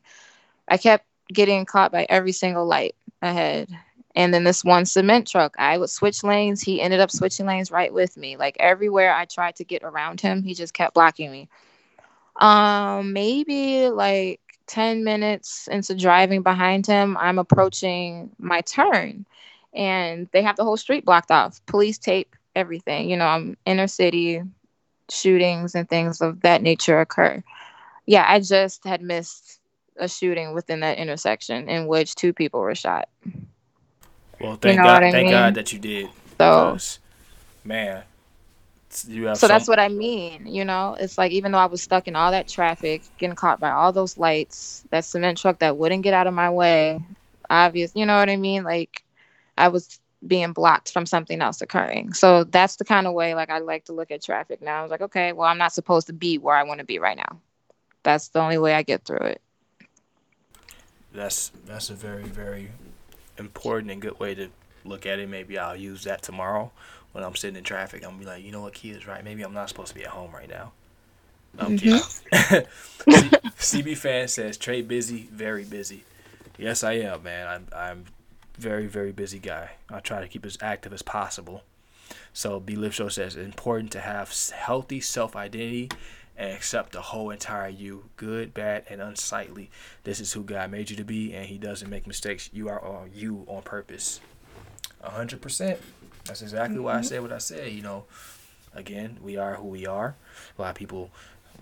[0.68, 3.68] I kept getting caught by every single light ahead.
[4.14, 6.60] And then this one cement truck, I would switch lanes.
[6.60, 8.36] He ended up switching lanes right with me.
[8.36, 11.48] Like everywhere I tried to get around him, he just kept blocking me.
[12.36, 19.26] Um, maybe like 10 minutes into driving behind him, I'm approaching my turn
[19.74, 21.64] and they have the whole street blocked off.
[21.66, 23.08] Police tape, everything.
[23.08, 24.42] You know, I'm inner city
[25.10, 27.42] shootings and things of that nature occur.
[28.06, 29.51] Yeah, I just had missed
[29.96, 33.08] a shooting within that intersection in which two people were shot.
[34.40, 35.30] Well, thank know God, thank mean?
[35.30, 36.08] God that you did.
[36.38, 36.78] So
[37.64, 38.02] man,
[39.06, 40.96] you have so that's what I mean, you know?
[40.98, 43.92] It's like even though I was stuck in all that traffic, getting caught by all
[43.92, 47.00] those lights, that cement truck that wouldn't get out of my way,
[47.48, 48.64] obvious, you know what I mean?
[48.64, 49.02] Like
[49.56, 52.12] I was being blocked from something else occurring.
[52.12, 54.80] So that's the kind of way like I like to look at traffic now.
[54.80, 56.98] I was like, okay, well, I'm not supposed to be where I want to be
[56.98, 57.40] right now.
[58.02, 59.40] That's the only way I get through it.
[61.14, 62.70] That's that's a very very
[63.38, 64.48] important and good way to
[64.84, 65.28] look at it.
[65.28, 66.70] Maybe I'll use that tomorrow
[67.12, 68.04] when I'm sitting in traffic.
[68.04, 69.22] I'm be like, you know what, Kia's right.
[69.22, 70.72] Maybe I'm not supposed to be at home right now.
[71.58, 72.00] I'm kidding.
[72.00, 73.10] Mm-hmm.
[73.60, 76.04] C- CB fan says Trey busy, very busy.
[76.58, 77.46] Yes, I am, man.
[77.46, 78.04] I'm I'm
[78.58, 79.72] very very busy guy.
[79.90, 81.62] I try to keep as active as possible.
[82.32, 85.90] So B Live Show says important to have healthy self identity
[86.36, 89.70] and accept the whole entire you, good, bad, and unsightly.
[90.04, 92.50] This is who God made you to be, and He doesn't make mistakes.
[92.52, 94.20] You are all you on purpose.
[95.02, 95.80] A hundred percent.
[96.24, 97.04] That's exactly why I mm-hmm.
[97.04, 97.72] said what I said.
[97.72, 98.04] You know,
[98.74, 100.14] again, we are who we are.
[100.58, 101.10] A lot of people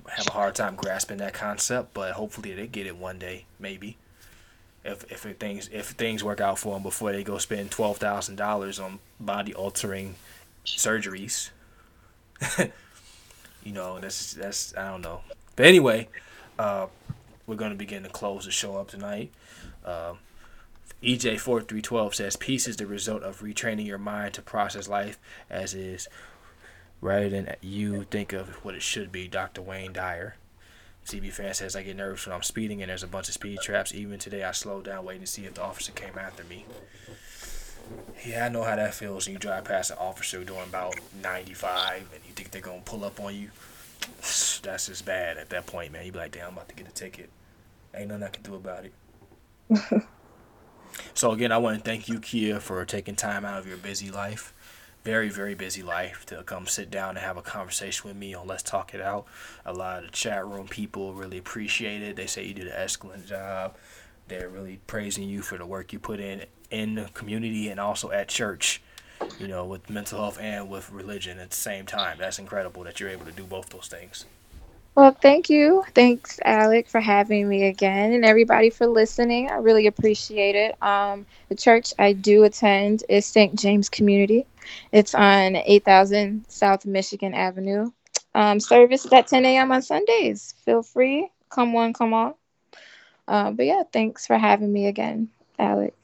[0.08, 3.96] have a hard time grasping that concept, but hopefully they get it one day, maybe.
[4.84, 7.98] If if it things if things work out for them before they go spend twelve
[7.98, 10.14] thousand dollars on body altering
[10.64, 11.50] surgeries.
[13.62, 15.20] you know, that's that's I don't know.
[15.56, 16.08] But anyway,
[16.58, 16.86] uh,
[17.46, 19.32] we're gonna begin to close the show up tonight.
[19.84, 20.14] Uh,
[21.02, 26.08] EJ4312 says peace is the result of retraining your mind to process life as is
[27.00, 29.26] rather than you think of what it should be.
[29.26, 29.62] Dr.
[29.62, 30.36] Wayne Dyer.
[31.06, 33.60] CB fan says I get nervous when I'm speeding and there's a bunch of speed
[33.62, 33.94] traps.
[33.94, 36.66] Even today, I slowed down waiting to see if the officer came after me.
[38.24, 42.10] Yeah, I know how that feels when you drive past an officer doing about 95
[42.14, 43.50] and you think they're going to pull up on you.
[44.62, 46.06] That's just bad at that point, man.
[46.06, 47.30] You be like, damn, I'm about to get a ticket.
[47.94, 48.92] Ain't nothing I can do about it.
[51.14, 54.10] so, again, I want to thank you, Kia, for taking time out of your busy
[54.10, 54.52] life
[55.04, 58.46] very, very busy life to come sit down and have a conversation with me on
[58.46, 59.26] Let's Talk It Out.
[59.64, 62.16] A lot of the chat room people really appreciate it.
[62.16, 63.76] They say you did an excellent job.
[64.30, 68.12] They're really praising you for the work you put in in the community and also
[68.12, 68.82] at church,
[69.38, 72.18] you know, with mental health and with religion at the same time.
[72.20, 74.26] That's incredible that you're able to do both those things.
[74.96, 75.84] Well, thank you.
[75.94, 79.50] Thanks, Alec, for having me again, and everybody for listening.
[79.50, 80.76] I really appreciate it.
[80.82, 83.58] Um, the church I do attend is St.
[83.58, 84.46] James Community.
[84.92, 87.90] It's on 8000 South Michigan Avenue.
[88.34, 89.72] Um, service is at 10 a.m.
[89.72, 90.54] on Sundays.
[90.64, 91.30] Feel free.
[91.50, 92.34] Come on, come on.
[93.30, 95.94] Uh, but yeah, thanks for having me again, Alec.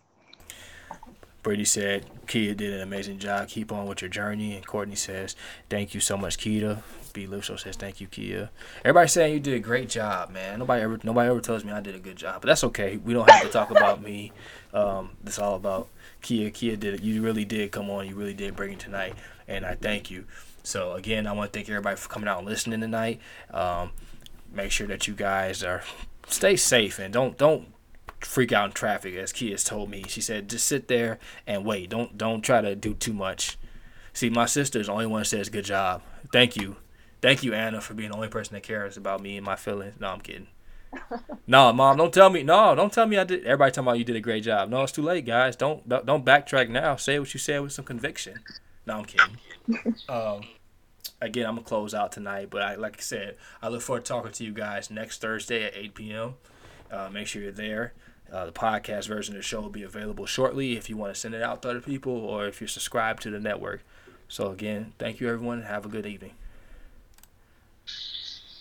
[1.42, 3.48] Brady said, Kia did an amazing job.
[3.48, 4.54] Keep on with your journey.
[4.54, 5.34] And Courtney says,
[5.68, 6.82] Thank you so much, Keita.
[7.12, 7.26] B.
[7.26, 8.50] Lipso says, Thank you, Kia.
[8.84, 10.60] Everybody saying you did a great job, man.
[10.60, 12.42] Nobody ever nobody ever tells me I did a good job.
[12.42, 12.96] But that's okay.
[12.96, 14.30] We don't have to talk about me.
[14.72, 15.88] Um, it's all about
[16.22, 16.50] Kia.
[16.50, 17.02] Kia did it.
[17.02, 18.06] You really did come on.
[18.06, 19.14] You really did bring it tonight.
[19.48, 20.26] And I thank you.
[20.62, 23.20] So again, I want to thank everybody for coming out and listening tonight.
[23.52, 23.90] Um,
[24.52, 25.82] make sure that you guys are
[26.26, 27.68] stay safe and don't don't
[28.20, 30.04] freak out in traffic as Kia told me.
[30.08, 31.90] She said just sit there and wait.
[31.90, 33.58] Don't don't try to do too much.
[34.12, 36.02] See, my sister's the only one that says good job.
[36.32, 36.76] Thank you.
[37.22, 39.94] Thank you, Anna, for being the only person that cares about me and my feelings.
[40.00, 40.46] No, I'm kidding.
[41.46, 42.42] no, mom, don't tell me.
[42.42, 43.44] No, don't tell me I did.
[43.44, 44.68] Everybody talking about you did a great job.
[44.68, 45.56] No, it's too late, guys.
[45.56, 46.96] Don't don't, don't backtrack now.
[46.96, 48.40] Say what you said with some conviction.
[48.86, 49.36] No, I'm kidding.
[50.08, 50.42] um,
[51.20, 54.08] again, I'm gonna close out tonight, but I like I said, I look forward to
[54.08, 56.34] talking to you guys next Thursday at 8 p.m.
[56.90, 57.92] Uh, make sure you're there.
[58.32, 61.20] Uh, the podcast version of the show will be available shortly if you want to
[61.20, 63.84] send it out to other people or if you're subscribed to the network.
[64.28, 65.62] So again, thank you everyone.
[65.62, 66.32] Have a good evening.